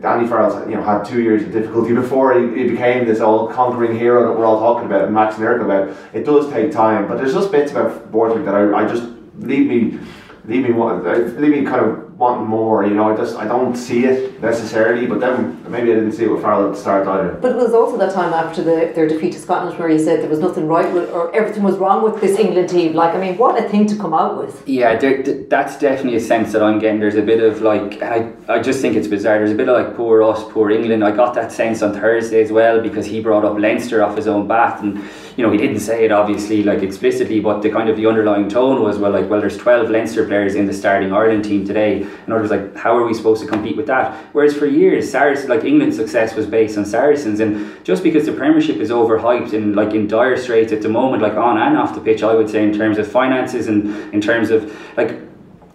Andy 0.05 0.27
Farrell's 0.27 0.69
you 0.69 0.77
know 0.77 0.83
had 0.83 1.05
two 1.05 1.23
years 1.23 1.43
of 1.43 1.53
difficulty 1.53 1.95
before 1.95 2.39
he, 2.39 2.63
he 2.63 2.71
became 2.71 3.07
this 3.07 3.21
all 3.21 3.49
conquering 3.49 3.99
hero 3.99 4.29
that 4.29 4.39
we're 4.39 4.47
all 4.47 4.61
talking 4.61 4.87
about 4.87 5.05
and 5.05 5.15
Max 5.15 5.39
Nerick 5.39 5.63
about. 5.63 5.97
It 6.13 6.25
does 6.25 6.51
take 6.51 6.73
time, 6.73 7.07
but 7.07 7.19
there's 7.19 7.35
just 7.35 7.53
bits 7.53 7.73
about 7.73 8.11
Borthwick 8.11 8.45
that 8.45 8.55
I, 8.55 8.85
I 8.85 8.89
just 8.89 9.05
leave 9.37 9.67
me 9.67 9.99
leave 10.45 10.69
me 10.69 10.73
leave 10.73 11.53
me 11.53 11.65
kind 11.65 11.85
of 11.85 12.19
wanting 12.19 12.47
more. 12.47 12.85
You 12.85 12.95
know, 12.95 13.11
I 13.13 13.17
just 13.17 13.37
I 13.37 13.47
don't 13.47 13.77
see 13.77 14.05
it 14.05 14.41
necessarily, 14.41 15.07
but 15.07 15.21
then 15.21 15.60
maybe 15.71 15.93
I 15.93 15.95
didn't 15.95 16.13
see 16.13 16.25
it 16.25 16.31
with 16.31 16.43
Farrell 16.43 16.67
at 16.67 16.75
the 16.75 16.81
start 16.81 17.07
either. 17.07 17.33
But 17.41 17.53
it 17.53 17.57
was 17.57 17.73
also 17.73 17.97
that 17.99 18.13
time 18.13 18.33
after 18.33 18.63
the, 18.63 18.93
their 18.95 19.09
defeat 19.09 19.33
to 19.33 19.39
Scotland 19.39 19.79
where 19.79 19.89
you 19.89 19.99
said 19.99 20.21
there 20.21 20.29
was 20.29 20.39
nothing 20.39 20.67
right 20.67 20.93
with, 20.93 21.11
or 21.11 21.35
everything 21.35 21.63
was 21.63 21.79
wrong 21.79 22.03
with 22.03 22.21
this 22.21 22.39
England 22.39 22.69
team. 22.69 22.95
Like, 22.95 23.15
I 23.15 23.19
mean, 23.19 23.37
what 23.39 23.63
a 23.63 23.69
thing 23.69 23.87
to 23.87 23.97
come 23.97 24.13
out 24.13 24.39
with. 24.39 24.63
Yeah, 24.67 24.97
there, 24.97 25.23
that's 25.23 25.79
definitely 25.79 26.17
a 26.17 26.21
sense 26.21 26.53
that 26.53 26.63
I'm 26.63 26.79
getting. 26.79 27.01
There's 27.01 27.15
a 27.15 27.23
bit 27.23 27.41
of 27.43 27.63
like, 27.63 28.01
and 28.03 28.05
I, 28.49 28.55
I 28.55 28.61
just 28.61 28.81
think 28.81 28.97
it's 28.97 29.09
bizarre. 29.09 29.39
There's 29.39 29.53
a 29.53 29.55
bit 29.55 29.69
of 29.69 29.77
like 29.77 29.97
poor 29.97 30.23
us, 30.23 30.43
poor 30.53 30.71
England. 30.71 31.05
I 31.05 31.13
got 31.13 31.35
that 31.35 31.53
sense 31.53 31.83
on 31.83 31.95
Thursday 31.95 32.43
as 32.43 32.51
well 32.51 32.81
because 32.81 33.07
he 33.07 33.21
brought 33.21 33.45
up 33.45 33.59
Leinster 33.59 34.03
off 34.03 34.17
his 34.17 34.27
own 34.27 34.49
bat, 34.49 34.83
and 34.83 34.97
you 35.37 35.45
know 35.45 35.53
he 35.53 35.59
didn't 35.59 35.81
say 35.81 36.05
it 36.05 36.13
obviously 36.13 36.63
like 36.63 36.83
explicitly, 36.83 37.41
but 37.41 37.63
the 37.63 37.71
kind 37.71 37.89
of 37.89 37.97
the 37.97 38.07
underlying 38.07 38.49
tone 38.49 38.83
was 38.83 38.99
well, 38.99 39.13
like 39.13 39.29
well, 39.31 39.41
there's 39.41 39.57
12 39.57 39.91
Leinster 39.91 40.27
players 40.27 40.55
in 40.55 40.67
the 40.67 40.75
starting 40.75 41.13
Ireland 41.13 41.45
team 41.45 41.65
today, 41.65 42.03
and 42.03 42.35
I 42.35 42.41
was 42.41 42.51
like, 42.51 42.77
how 42.77 42.97
are 42.97 43.07
we 43.07 43.15
supposed 43.15 43.43
to 43.43 43.49
compete 43.49 43.77
with 43.77 43.87
that? 43.87 44.15
Whereas 44.33 44.57
for 44.57 44.67
years, 44.67 45.11
Saracens, 45.11 45.49
like 45.49 45.60
England's 45.65 45.97
success 45.97 46.35
was 46.35 46.47
based 46.47 46.77
on 46.79 46.85
Saracens, 46.85 47.41
and 47.41 47.85
just 47.85 48.03
because 48.03 48.27
the 48.27 48.33
Premiership 48.33 48.77
is 48.77 48.91
overhyped 48.91 49.53
and 49.53 49.77
like 49.77 49.95
in 49.95 50.07
dire 50.07 50.37
straits 50.37 50.73
at 50.73 50.83
the 50.83 50.89
moment, 50.89 51.23
like 51.23 51.35
on 51.35 51.59
and 51.59 51.77
off 51.77 51.95
the 51.95 52.01
pitch, 52.01 52.23
I 52.23 52.35
would 52.35 52.49
say 52.49 52.63
in 52.65 52.77
terms 52.77 52.99
of 52.99 53.11
finances 53.11 53.67
and 53.69 54.13
in 54.15 54.21
terms 54.21 54.51
of 54.51 54.75
like 54.97 55.19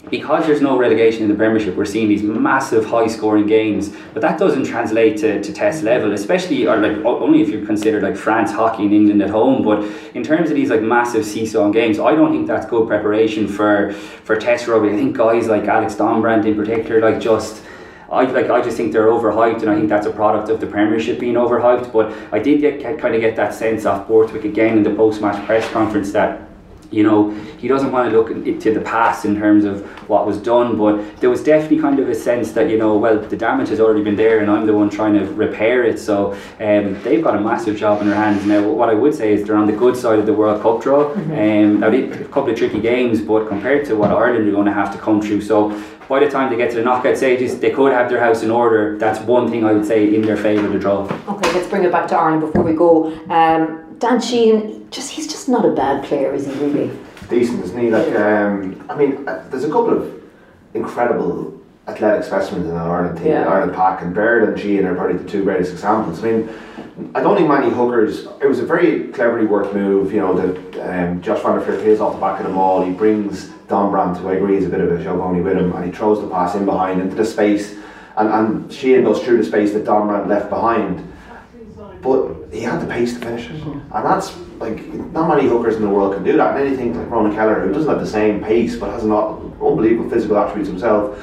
because 0.10 0.46
there's 0.46 0.62
no 0.62 0.78
relegation 0.78 1.24
in 1.24 1.30
the 1.30 1.36
Premiership, 1.36 1.76
we're 1.76 1.86
seeing 1.86 2.08
these 2.08 2.24
massive 2.24 2.86
high 2.86 3.08
scoring 3.08 3.48
games, 3.48 3.92
but 4.14 4.22
that 4.22 4.38
doesn't 4.38 4.66
translate 4.66 5.18
to, 5.18 5.42
to 5.42 5.54
test 5.54 5.84
level, 5.84 6.14
especially 6.14 6.68
or 6.68 6.78
like 6.78 6.98
only 7.06 7.42
if 7.42 7.50
you 7.50 7.66
consider 7.66 8.02
like 8.02 8.16
France 8.16 8.52
hockey 8.52 8.86
in 8.86 8.94
England 8.94 9.22
at 9.22 9.30
home. 9.30 9.64
But 9.64 9.84
in 10.14 10.24
terms 10.24 10.50
of 10.50 10.56
these 10.56 10.70
like 10.70 10.82
massive 10.82 11.26
seesaw 11.26 11.70
games, 11.72 12.00
I 12.00 12.14
don't 12.16 12.32
think 12.32 12.48
that's 12.48 12.66
good 12.66 12.88
preparation 12.88 13.48
for 13.48 13.94
for 13.94 14.36
test 14.36 14.68
rugby. 14.68 14.90
I 14.90 14.96
think 14.96 15.18
guys 15.18 15.48
like 15.48 15.66
Alex 15.66 15.96
Dombrandt 15.96 16.46
in 16.46 16.56
particular, 16.56 17.02
like 17.02 17.20
just 17.20 17.64
I 18.12 18.24
like 18.26 18.50
I 18.50 18.62
just 18.62 18.78
think 18.78 18.94
they're 18.94 19.08
overhyped, 19.08 19.62
and 19.62 19.70
I 19.70 19.76
think 19.76 19.90
that's 19.90 20.06
a 20.06 20.12
product 20.12 20.50
of 20.50 20.60
the 20.60 20.68
Premiership 20.68 21.20
being 21.20 21.36
overhyped. 21.36 21.92
But 21.92 22.14
I 22.32 22.40
did 22.40 22.62
get 22.62 23.00
kind 23.00 23.16
of 23.16 23.22
get 23.22 23.36
that 23.36 23.54
sense 23.54 23.86
off 23.86 24.08
Borthwick 24.08 24.46
again 24.46 24.78
in 24.78 24.84
the 24.84 24.94
post 24.94 25.22
match 25.22 25.44
press 25.46 25.70
conference 25.72 26.12
that 26.12 26.46
you 26.92 27.04
know, 27.04 27.32
he 27.58 27.68
doesn't 27.68 27.92
want 27.92 28.10
to 28.10 28.18
look 28.18 28.28
to 28.62 28.74
the 28.74 28.80
past 28.82 29.26
in 29.26 29.36
terms 29.36 29.66
of 29.66 29.86
what 30.10 30.26
was 30.26 30.38
done, 30.38 30.78
but 30.78 31.20
there 31.20 31.30
was 31.30 31.44
definitely 31.44 31.80
kind 31.80 32.00
of 32.00 32.08
a 32.08 32.16
sense 32.16 32.52
that, 32.54 32.70
you 32.70 32.78
know, 32.78 32.96
well, 32.98 33.20
the 33.20 33.36
damage 33.36 33.70
has 33.70 33.80
already 33.80 34.04
been 34.04 34.16
there 34.16 34.40
and 34.40 34.50
I'm 34.50 34.66
the 34.66 34.74
one 34.74 34.90
trying 34.90 35.14
to 35.16 35.26
repair 35.34 35.84
it. 35.84 36.00
So 36.00 36.34
um, 36.60 37.02
they've 37.04 37.24
got 37.24 37.36
a 37.36 37.42
massive 37.42 37.76
job 37.76 38.02
in 38.02 38.08
their 38.08 38.16
hands. 38.16 38.46
Now, 38.46 38.68
what 38.70 38.90
I 38.90 38.94
would 38.94 39.14
say 39.14 39.34
is 39.34 39.46
they're 39.46 39.58
on 39.58 39.68
the 39.68 39.74
good 39.74 39.98
side 39.98 40.20
of 40.20 40.26
the 40.26 40.34
World 40.34 40.62
Cup 40.62 40.82
draw. 40.82 41.14
Mm-hmm. 41.14 41.32
Um, 41.32 41.80
now, 41.82 41.92
a 41.92 42.24
couple 42.26 42.50
of 42.50 42.58
tricky 42.58 42.80
games, 42.80 43.22
but 43.22 43.48
compared 43.48 43.86
to 43.88 43.96
what 43.96 44.12
Ireland 44.12 44.48
are 44.48 44.52
going 44.52 44.68
to 44.68 44.74
have 44.74 44.94
to 44.94 44.98
come 44.98 45.22
through. 45.22 45.42
So 45.42 45.72
by 46.08 46.20
the 46.20 46.30
time 46.30 46.50
they 46.50 46.58
get 46.58 46.70
to 46.72 46.78
the 46.78 46.84
knockout 46.84 47.18
stages, 47.18 47.60
they 47.60 47.72
could 47.72 47.92
have 47.92 48.10
their 48.10 48.20
house 48.20 48.44
in 48.44 48.52
order. 48.52 48.98
That's 48.98 49.20
one 49.22 49.50
thing 49.50 49.66
I 49.66 49.74
would 49.74 49.86
say 49.86 50.14
in 50.14 50.22
their 50.22 50.38
favour, 50.38 50.68
the 50.68 50.80
draw. 50.80 51.04
Okay, 51.28 51.54
let's 51.54 51.68
bring 51.68 51.84
it 51.84 51.92
back 51.92 52.08
to 52.10 52.16
Ireland 52.16 52.42
before 52.42 52.64
we 52.64 52.74
go. 52.74 53.14
Um, 53.30 53.96
Dan 53.98 54.22
Sheehan, 54.22 54.90
just 54.92 55.12
he's 55.12 55.28
just 55.28 55.50
not 55.50 55.66
a 55.66 55.72
bad 55.72 56.04
player, 56.04 56.34
is 56.34 56.46
he 56.46 56.54
really? 56.54 56.92
Decent, 57.30 57.64
isn't 57.64 57.80
he? 57.80 57.90
Like, 57.90 58.14
um, 58.16 58.86
I 58.90 58.96
mean, 58.96 59.28
uh, 59.28 59.48
there's 59.50 59.64
a 59.64 59.70
couple 59.70 59.98
of 59.98 60.24
incredible 60.74 61.60
athletic 61.88 62.24
specimens 62.24 62.68
in 62.68 62.74
that 62.74 62.86
Ireland 62.86 63.18
team, 63.18 63.28
yeah. 63.28 63.48
Ireland 63.48 63.74
pack, 63.74 64.02
and 64.02 64.14
Baird 64.14 64.48
and 64.50 64.60
Sheehan 64.60 64.86
are 64.86 64.96
probably 64.96 65.18
the 65.18 65.30
two 65.30 65.44
greatest 65.44 65.72
examples. 65.72 66.24
I 66.24 66.32
mean, 66.32 66.50
I 67.16 67.22
don't 67.22 67.36
think 67.36 67.48
many 67.48 67.70
hookers. 67.70 68.28
It 68.42 68.48
was 68.48 68.60
a 68.60 68.66
very 68.66 69.08
cleverly 69.10 69.46
worked 69.46 69.74
move. 69.74 70.12
You 70.12 70.22
know, 70.22 70.34
that 70.36 71.10
um, 71.10 71.22
Josh 71.22 71.42
van 71.42 71.58
der 71.58 71.66
Flier 71.66 71.80
plays 71.82 72.00
off 72.00 72.14
the 72.14 72.20
back 72.20 72.40
of 72.40 72.48
the 72.48 72.52
maul. 72.52 72.84
He 72.84 72.92
brings 72.92 73.52
Dombrandt, 73.68 74.18
who 74.18 74.30
I 74.30 74.34
agree 74.34 74.58
is 74.58 74.66
a 74.66 74.70
bit 74.70 74.82
of 74.82 74.92
a 74.92 75.04
showpony 75.04 75.44
with 75.44 75.58
him, 75.58 75.74
and 75.74 75.86
he 75.86 75.92
throws 75.92 76.22
the 76.22 76.28
pass 76.28 76.56
in 76.56 76.66
behind 76.66 77.02
into 77.02 77.16
the 77.16 77.26
space, 77.26 77.76
and 78.18 78.30
and 78.30 78.72
Sheehan 78.72 79.04
goes 79.04 79.24
through 79.24 79.38
the 79.38 79.44
space 79.44 79.74
that 79.74 79.86
Dombrandt 79.86 80.28
left 80.28 80.50
behind 80.50 81.12
but 82.06 82.54
he 82.54 82.62
had 82.62 82.80
the 82.80 82.86
pace 82.86 83.16
to 83.16 83.20
finish 83.20 83.50
it. 83.50 83.64
And 83.64 83.90
that's 83.92 84.38
like 84.60 84.86
not 85.12 85.28
many 85.28 85.50
hookers 85.50 85.76
in 85.76 85.82
the 85.82 85.90
world 85.90 86.14
can 86.14 86.24
do 86.24 86.38
that. 86.38 86.56
And 86.56 86.68
anything 86.68 86.96
like 86.96 87.10
Ronan 87.10 87.34
Kelleher, 87.34 87.62
who 87.62 87.74
doesn't 87.74 87.90
have 87.90 88.00
the 88.00 88.06
same 88.06 88.44
pace 88.44 88.76
but 88.76 88.92
has 88.92 89.04
not 89.04 89.42
unbelievable 89.60 90.10
physical 90.10 90.38
attributes 90.38 90.70
himself, 90.70 91.18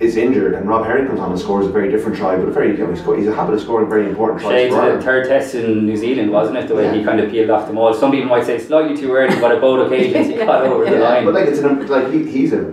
is 0.00 0.16
injured, 0.16 0.54
and 0.54 0.68
Rob 0.68 0.84
Herring 0.84 1.06
comes 1.06 1.20
on 1.20 1.30
and 1.30 1.40
scores 1.40 1.66
a 1.66 1.68
very 1.68 1.88
different 1.88 2.18
try, 2.18 2.36
but 2.36 2.48
a 2.48 2.50
very 2.50 2.72
you 2.72 2.78
know, 2.78 2.90
he's, 2.90 3.04
he's 3.04 3.28
a 3.28 3.34
habit 3.34 3.54
of 3.54 3.60
scoring 3.60 3.88
very 3.88 4.08
important 4.08 4.40
tries. 4.40 4.52
Shades 4.52 4.74
the 4.74 5.00
third 5.00 5.28
test 5.28 5.54
in 5.54 5.86
New 5.86 5.96
Zealand, 5.96 6.32
wasn't 6.32 6.58
it? 6.58 6.66
The 6.66 6.74
way 6.74 6.86
yeah. 6.86 6.94
he 6.94 7.04
kind 7.04 7.20
of 7.20 7.30
peeled 7.30 7.50
off 7.50 7.68
the 7.68 7.72
maul. 7.72 7.94
Some 7.94 8.10
people 8.10 8.28
might 8.28 8.44
say 8.44 8.58
slightly 8.58 8.96
too 8.96 9.12
early, 9.12 9.38
but 9.40 9.52
at 9.52 9.60
both 9.60 9.86
occasions 9.86 10.26
he 10.30 10.34
got 10.34 10.62
over 10.62 10.84
yeah. 10.84 10.90
the 10.90 10.98
line. 10.98 11.24
But 11.24 11.34
like 11.34 11.46
it's 11.46 11.60
an, 11.60 11.86
like 11.86 12.12
he, 12.12 12.28
he's 12.28 12.52
a, 12.52 12.66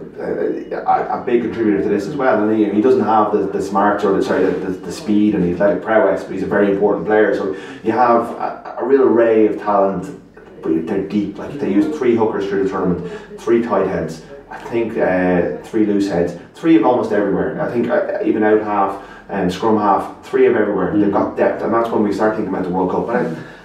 a, 0.72 1.22
a 1.22 1.24
big 1.24 1.44
contributor 1.44 1.84
to 1.84 1.90
this 1.90 2.08
as 2.08 2.16
well, 2.16 2.44
and 2.44 2.58
he, 2.58 2.68
he 2.74 2.82
doesn't 2.82 3.04
have 3.04 3.34
the, 3.34 3.46
the 3.46 3.62
smarts 3.62 4.04
or 4.04 4.18
the 4.18 4.24
sorry 4.24 4.44
the, 4.44 4.52
the, 4.52 4.72
the, 4.72 4.92
speed 4.92 5.36
and 5.36 5.44
the 5.44 5.52
athletic 5.52 5.84
prowess, 5.84 6.24
but 6.24 6.34
he's 6.34 6.44
a 6.44 6.48
very 6.48 6.72
important 6.72 7.06
player. 7.06 7.36
So 7.36 7.56
you 7.84 7.92
have 7.92 8.30
a, 8.32 8.78
a 8.80 8.86
real 8.86 9.04
array 9.04 9.46
of 9.48 9.60
talent. 9.60 10.18
But 10.64 10.86
they're 10.86 11.08
deep. 11.08 11.40
Like 11.40 11.54
they 11.54 11.74
used 11.74 11.98
three 11.98 12.16
hookers 12.16 12.48
through 12.48 12.66
the 12.66 12.70
tournament, 12.70 13.12
three 13.42 13.64
tight 13.64 13.88
heads 13.88 14.22
I 14.52 14.60
think 14.60 14.98
uh, 14.98 15.64
three 15.64 15.86
loose 15.86 16.10
heads, 16.10 16.38
three 16.56 16.76
of 16.76 16.86
almost 16.86 17.14
everywhere. 17.14 17.62
I 17.62 17.72
think 17.72 17.88
uh, 17.90 18.20
even 18.26 18.44
out 18.44 18.62
half 18.62 19.02
and 19.30 19.44
um, 19.44 19.50
scrum 19.50 19.78
half, 19.78 20.26
three 20.26 20.46
of 20.46 20.58
everywhere. 20.58 20.92
Mm. 20.92 21.02
They've 21.02 21.12
got 21.12 21.38
depth, 21.38 21.64
and 21.64 21.74
that's 21.74 21.90
when 21.90 22.04
we 22.04 22.12
start 22.12 22.36
thinking 22.36 22.54
about 22.54 22.66
the 22.66 22.70
World 22.70 22.92
Cup. 22.92 23.08
But 23.08 23.16
I, 23.16 23.22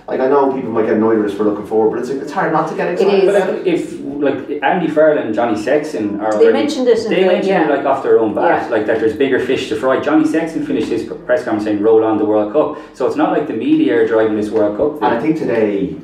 like 0.07 0.21
I 0.21 0.29
know 0.29 0.53
people 0.55 0.71
might 0.71 0.87
get 0.87 0.95
annoyed 0.95 1.19
with 1.19 1.33
us 1.33 1.37
for 1.37 1.43
looking 1.43 1.67
forward, 1.67 1.91
but 1.91 1.99
it's 1.99 2.11
it's 2.11 2.33
hard 2.33 2.53
not 2.53 2.69
to 2.71 2.77
get 2.77 2.93
excited. 2.93 3.25
It 3.25 3.25
is. 3.25 3.35
But 3.35 3.67
if 3.67 4.01
like 4.23 4.63
Andy 4.63 4.89
Farrell 4.89 5.19
and 5.19 5.35
Johnny 5.35 5.61
Sexton 5.61 6.21
are 6.21 6.39
they 6.39 6.53
mentioned 6.53 6.87
it. 6.87 7.09
They 7.09 7.23
the, 7.23 7.27
mentioned 7.27 7.49
yeah. 7.49 7.65
it 7.65 7.77
like 7.77 7.85
off 7.85 8.05
their 8.05 8.21
own 8.21 8.33
bat, 8.33 8.63
yeah. 8.63 8.69
like 8.69 8.87
that 8.87 9.01
there's 9.01 9.17
bigger 9.17 9.45
fish 9.45 9.69
to 9.71 9.77
fry. 9.77 10.01
Johnny 10.01 10.25
Sexton 10.25 10.65
finished 10.65 10.89
his 10.89 11.05
press 11.05 11.43
conference 11.43 11.65
saying, 11.65 11.83
"Roll 11.83 12.05
on 12.05 12.17
the 12.17 12.25
World 12.25 12.53
Cup." 12.53 12.97
So 12.97 13.09
it's 13.09 13.17
not 13.17 13.33
like 13.33 13.49
the 13.49 13.55
media 13.55 14.01
are 14.01 14.07
driving 14.07 14.37
this 14.37 14.51
World 14.51 14.77
Cup. 14.77 15.01
Thing. 15.01 15.09
And 15.09 15.19
I 15.19 15.21
think 15.21 15.37
today 15.37 15.97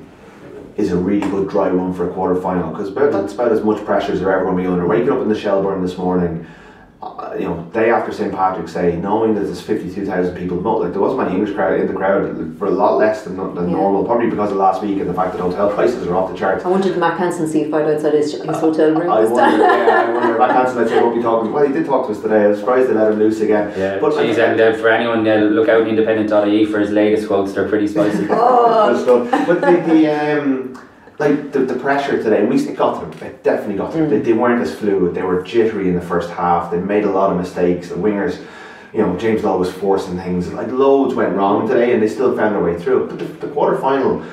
is 0.76 0.90
a 0.90 0.96
really 0.96 1.28
good 1.30 1.48
dry 1.48 1.68
run 1.68 1.92
for 1.92 2.08
a 2.08 2.12
quarter 2.14 2.40
final 2.40 2.70
because 2.70 2.94
that's 2.94 3.34
about 3.34 3.52
as 3.52 3.62
much 3.62 3.84
pressure 3.84 4.12
as 4.12 4.20
they're 4.20 4.32
ever 4.32 4.44
going 4.44 4.56
to 4.56 4.62
be 4.62 4.68
under. 4.68 4.86
Waking 4.86 5.10
up 5.10 5.20
in 5.20 5.28
the 5.28 5.38
Shelbourne 5.38 5.82
this 5.82 5.98
morning, 5.98 6.46
you 7.38 7.44
know, 7.46 7.62
day 7.72 7.90
after 7.90 8.12
St 8.12 8.32
Patrick's 8.32 8.74
Day, 8.74 8.96
knowing 8.96 9.34
that 9.34 9.42
there's 9.42 9.60
52,000 9.60 10.36
people, 10.36 10.60
not 10.60 10.80
like 10.80 10.92
there 10.92 11.00
wasn't 11.00 11.20
many 11.22 11.34
English 11.34 11.54
crowd 11.54 11.80
in 11.80 11.86
the 11.86 11.92
crowd 11.92 12.58
for 12.58 12.66
a 12.66 12.70
lot 12.70 12.96
less 12.96 13.24
than, 13.24 13.36
than 13.36 13.68
yeah. 13.68 13.76
normal, 13.76 14.04
probably 14.04 14.30
because 14.30 14.50
of 14.52 14.56
last 14.56 14.82
week 14.82 14.98
and 15.00 15.08
the 15.08 15.14
fact 15.14 15.32
that 15.32 15.40
hotel 15.40 15.68
prices 15.74 16.06
are 16.06 16.14
off 16.14 16.30
the 16.30 16.36
charts. 16.36 16.64
I 16.64 16.68
wanted 16.68 16.96
Mack 16.98 17.18
Hansen 17.18 17.48
see 17.48 17.62
if 17.62 17.74
I'd 17.74 17.90
outside 17.90 18.14
his, 18.14 18.32
his 18.32 18.56
hotel 18.56 18.92
room. 18.92 19.10
I 19.10 19.24
wonder, 19.24 19.64
yeah, 19.64 20.06
I 20.06 20.12
wonder. 20.12 20.38
Mack 20.38 20.50
Hansen, 20.52 20.78
I'd 20.78 20.88
say, 20.88 21.02
won't 21.02 21.16
be 21.16 21.22
talking. 21.22 21.52
Well, 21.52 21.66
he 21.66 21.72
did 21.72 21.86
talk 21.86 22.06
to 22.06 22.12
us 22.12 22.20
today. 22.20 22.44
I 22.44 22.48
was 22.48 22.58
surprised 22.58 22.88
they 22.88 22.94
let 22.94 23.12
him 23.12 23.18
loose 23.18 23.40
again. 23.40 23.76
Yeah, 23.76 23.98
but 23.98 24.14
geez, 24.14 24.38
and 24.38 24.60
uh, 24.60 24.74
for 24.74 24.88
anyone, 24.88 25.26
uh, 25.26 25.36
look 25.36 25.68
out 25.68 25.88
independent.ie 25.88 26.66
for 26.66 26.78
his 26.78 26.90
latest 26.90 27.26
quotes. 27.26 27.52
They're 27.52 27.68
pretty 27.68 27.88
spicy. 27.88 28.26
oh. 28.30 29.28
but 29.46 29.60
the, 29.60 29.92
the 29.92 30.06
um, 30.08 30.78
like 31.22 31.52
the, 31.52 31.60
the 31.60 31.78
pressure 31.78 32.22
today, 32.22 32.44
we 32.44 32.56
it 32.56 32.76
got 32.76 33.00
them. 33.00 33.28
It 33.28 33.44
definitely 33.44 33.76
got 33.76 33.92
them. 33.92 34.06
Mm. 34.06 34.10
They, 34.10 34.18
they 34.18 34.32
weren't 34.32 34.60
as 34.60 34.74
fluid. 34.74 35.14
They 35.14 35.22
were 35.22 35.42
jittery 35.42 35.88
in 35.88 35.94
the 35.94 36.00
first 36.00 36.30
half. 36.30 36.70
They 36.70 36.80
made 36.80 37.04
a 37.04 37.10
lot 37.10 37.30
of 37.30 37.36
mistakes. 37.38 37.88
The 37.88 37.94
wingers, 37.94 38.44
you 38.92 39.00
know, 39.00 39.16
James 39.16 39.44
Lowe 39.44 39.58
was 39.58 39.72
forcing 39.72 40.16
things. 40.16 40.52
Like 40.52 40.68
loads 40.68 41.14
went 41.14 41.34
wrong 41.34 41.68
today, 41.68 41.92
and 41.92 42.02
they 42.02 42.08
still 42.08 42.36
found 42.36 42.54
their 42.54 42.62
way 42.62 42.76
through. 42.78 43.08
But 43.08 43.18
the, 43.18 43.24
the 43.24 43.48
quarter 43.48 43.78
final 43.78 44.24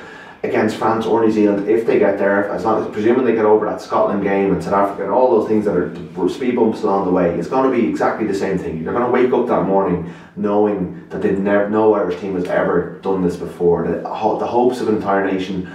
against 0.41 0.77
France 0.77 1.05
or 1.05 1.23
New 1.23 1.31
Zealand, 1.31 1.69
if 1.69 1.85
they 1.85 1.99
get 1.99 2.17
there, 2.17 2.49
as 2.49 2.63
long 2.63 2.81
as 2.83 2.91
presuming 2.93 3.25
they 3.25 3.35
get 3.35 3.45
over 3.45 3.65
that 3.65 3.81
Scotland 3.81 4.23
game 4.23 4.53
and 4.53 4.63
South 4.63 4.73
Africa 4.73 5.03
and 5.03 5.11
all 5.11 5.37
those 5.37 5.49
things 5.49 5.65
that 5.65 5.75
are 5.75 6.29
speed 6.29 6.55
bumps 6.55 6.81
along 6.81 7.05
the 7.05 7.11
way, 7.11 7.37
it's 7.37 7.49
going 7.49 7.69
to 7.69 7.77
be 7.77 7.85
exactly 7.87 8.25
the 8.25 8.33
same 8.33 8.57
thing. 8.57 8.81
You're 8.81 8.93
going 8.93 9.05
to 9.05 9.11
wake 9.11 9.33
up 9.33 9.47
that 9.47 9.65
morning 9.65 10.13
knowing 10.37 11.09
that 11.09 11.21
they've 11.21 11.37
never, 11.37 11.69
no 11.69 11.93
Irish 11.93 12.21
team 12.21 12.35
has 12.35 12.45
ever 12.45 12.99
done 13.01 13.21
this 13.21 13.35
before. 13.35 13.85
The, 13.85 13.99
the 13.99 14.47
hopes 14.47 14.79
of 14.79 14.87
an 14.87 14.95
entire 14.95 15.29
nation 15.29 15.69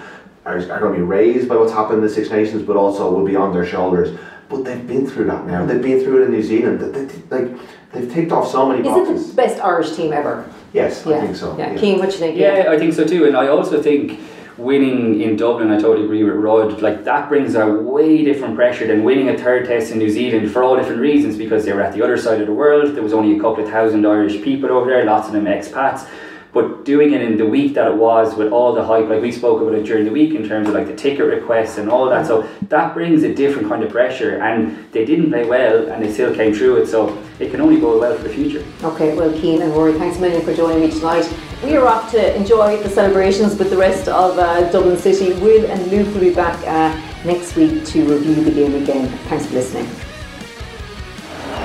are, 0.44 0.59
are 0.70 0.80
going 0.80 0.92
to 0.92 0.98
be 0.98 1.02
raised 1.02 1.48
by 1.48 1.57
what's 1.57 1.72
happened 1.72 1.98
in 1.98 2.04
the 2.04 2.09
Six 2.12 2.30
Nations, 2.30 2.62
but 2.62 2.76
also 2.76 3.11
will 3.11 3.24
be 3.24 3.37
on 3.37 3.52
their 3.52 3.66
shoulders. 3.66 4.18
But 4.48 4.64
they've 4.64 4.87
been 4.87 5.07
through 5.07 5.26
that 5.26 5.46
now. 5.46 5.64
They've 5.64 5.80
been 5.80 6.04
through 6.04 6.22
it 6.22 6.26
in 6.26 6.33
New 6.33 6.42
Zealand. 6.42 6.80
They, 6.80 7.04
they, 7.04 7.38
like 7.38 7.61
they've 7.92 8.12
ticked 8.12 8.30
off 8.30 8.50
so 8.50 8.68
many 8.68 8.83
boxes. 8.83 9.20
Is 9.20 9.26
it 9.26 9.30
the 9.30 9.37
best 9.37 9.61
Irish 9.61 9.96
team 9.96 10.12
ever? 10.12 10.48
Yes, 10.72 11.04
yeah. 11.07 11.16
I 11.16 11.20
think 11.20 11.37
so. 11.37 11.57
Yeah, 11.57 11.72
yeah. 11.72 11.80
Cian, 11.80 11.98
what 11.98 12.11
do 12.11 12.12
you 12.12 12.18
think? 12.18 12.37
Yeah, 12.37 12.66
I 12.68 12.78
think 12.78 12.92
so 12.92 13.07
too. 13.07 13.26
And 13.26 13.37
I 13.37 13.48
also 13.48 13.83
think 13.83 14.20
winning 14.59 15.20
in 15.22 15.37
Dublin, 15.37 15.70
I 15.70 15.78
totally 15.80 16.04
agree 16.04 16.22
with 16.24 16.35
Rod. 16.35 16.83
Like 16.83 17.04
that 17.04 17.28
brings 17.30 17.54
a 17.54 17.66
way 17.66 18.22
different 18.22 18.54
pressure 18.54 18.87
than 18.87 19.02
winning 19.02 19.30
a 19.30 19.38
third 19.38 19.66
test 19.66 19.92
in 19.92 19.98
New 19.98 20.11
Zealand 20.11 20.52
for 20.52 20.62
all 20.62 20.76
different 20.76 21.00
reasons. 21.00 21.38
Because 21.38 21.64
they 21.64 21.72
were 21.72 21.80
at 21.80 21.94
the 21.94 22.02
other 22.02 22.18
side 22.18 22.40
of 22.40 22.46
the 22.46 22.52
world. 22.52 22.94
There 22.94 23.02
was 23.02 23.14
only 23.14 23.37
a 23.37 23.40
couple 23.40 23.64
of 23.64 23.70
thousand 23.70 24.04
Irish 24.07 24.42
people 24.42 24.70
over 24.70 24.90
there, 24.90 25.04
lots 25.07 25.26
of 25.26 25.33
them 25.33 25.46
expats. 25.46 26.07
But 26.55 26.85
doing 26.85 27.12
it 27.12 27.21
in 27.21 27.37
the 27.37 27.45
week 27.45 27.75
that 27.75 27.88
it 27.88 27.97
was 27.97 28.37
with 28.37 28.53
all 28.53 28.73
the 28.73 28.85
hype, 28.85 29.09
like 29.09 29.21
we 29.21 29.33
spoke 29.33 29.61
about 29.61 29.75
it 29.75 29.85
during 29.85 30.05
the 30.05 30.12
week 30.12 30.35
in 30.35 30.49
terms 30.49 30.69
of 30.69 30.75
like 30.75 30.87
the 30.87 30.95
ticket 30.95 31.27
requests 31.27 31.79
and 31.79 31.90
all 31.90 32.09
that, 32.09 32.27
so 32.27 32.49
that 32.69 32.95
brings 32.95 33.25
a 33.25 33.35
different 33.35 33.69
kind 33.69 33.83
of 33.83 33.90
pressure. 33.90 34.40
And 34.40 34.90
they 34.93 35.05
didn't 35.05 35.31
play 35.31 35.45
well, 35.45 35.88
and 35.88 36.03
they 36.03 36.12
still 36.12 36.33
came 36.33 36.55
through 36.55 36.77
it. 36.83 36.87
So 36.87 37.21
it 37.40 37.51
can 37.51 37.61
only 37.61 37.81
go 37.81 37.99
well 37.99 38.17
for 38.17 38.23
the 38.23 38.29
future. 38.29 38.64
Okay, 38.85 39.17
well, 39.17 39.33
Cian 39.33 39.62
and 39.62 39.73
Rúaidhrí, 39.73 39.99
thanks 39.99 40.19
a 40.19 40.21
million 40.21 40.43
for 40.43 40.55
joining 40.55 40.81
me 40.81 40.90
tonight. 40.90 41.29
We 41.64 41.77
are 41.77 41.87
off 41.88 42.11
to 42.12 42.37
enjoy 42.37 42.83
the 42.83 42.88
celebrations 42.88 43.59
with 43.59 43.71
the 43.71 43.77
rest 43.77 44.07
of 44.07 44.38
uh, 44.38 44.71
Dublin 44.71 44.97
City. 44.97 45.33
Will 45.40 45.67
and 45.67 45.90
Luke 45.90 46.12
will 46.14 46.21
be 46.21 46.35
back 46.35 46.57
uh, 46.67 46.95
next 47.25 47.57
week 47.57 47.85
to 47.87 48.05
review 48.07 48.45
the 48.45 48.53
game 48.53 48.75
again. 48.81 49.09
Thanks 49.29 49.47
for 49.47 49.55
listening. 49.55 49.88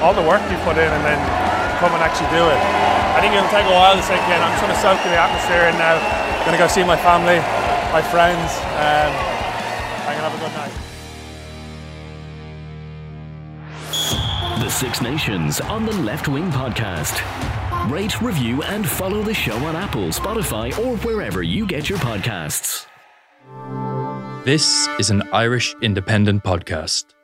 All 0.01 0.13
the 0.13 0.21
work 0.21 0.41
you 0.49 0.57
put 0.59 0.77
in 0.77 0.89
and 0.89 1.03
then 1.05 1.38
come 1.79 1.91
and 1.95 2.03
actually 2.03 2.29
do 2.35 2.43
it 2.45 2.89
I 3.19 3.21
think 3.21 3.33
it'll 3.35 3.49
take 3.49 3.65
a 3.65 3.71
while 3.71 3.97
to 3.97 4.03
sink 4.03 4.21
in. 4.31 4.41
I'm 4.41 4.51
just 4.51 4.61
going 4.61 4.73
to 4.73 4.79
soak 4.79 5.03
in 5.03 5.11
the 5.11 5.17
atmosphere 5.19 5.67
and 5.67 5.77
now 5.77 5.97
I'm 5.99 6.45
going 6.45 6.53
to 6.53 6.57
go 6.57 6.67
see 6.67 6.85
my 6.85 6.95
family, 6.95 7.39
my 7.91 8.01
friends. 8.01 8.55
Um, 8.79 9.11
I'm 10.07 10.15
going 10.15 10.23
to 10.23 10.29
have 10.29 10.35
a 10.35 10.39
good 10.39 10.55
night. 10.55 10.71
The 14.63 14.69
Six 14.69 15.01
Nations 15.01 15.59
on 15.59 15.85
the 15.85 15.91
Left 15.97 16.29
Wing 16.29 16.49
Podcast. 16.49 17.19
Rate, 17.91 18.21
review, 18.21 18.63
and 18.63 18.87
follow 18.87 19.21
the 19.21 19.33
show 19.33 19.57
on 19.65 19.75
Apple, 19.75 20.07
Spotify, 20.09 20.71
or 20.79 20.95
wherever 20.97 21.43
you 21.43 21.65
get 21.65 21.89
your 21.89 21.99
podcasts. 21.99 22.85
This 24.45 24.87
is 24.97 25.09
an 25.09 25.23
Irish 25.33 25.75
independent 25.81 26.43
podcast. 26.43 27.18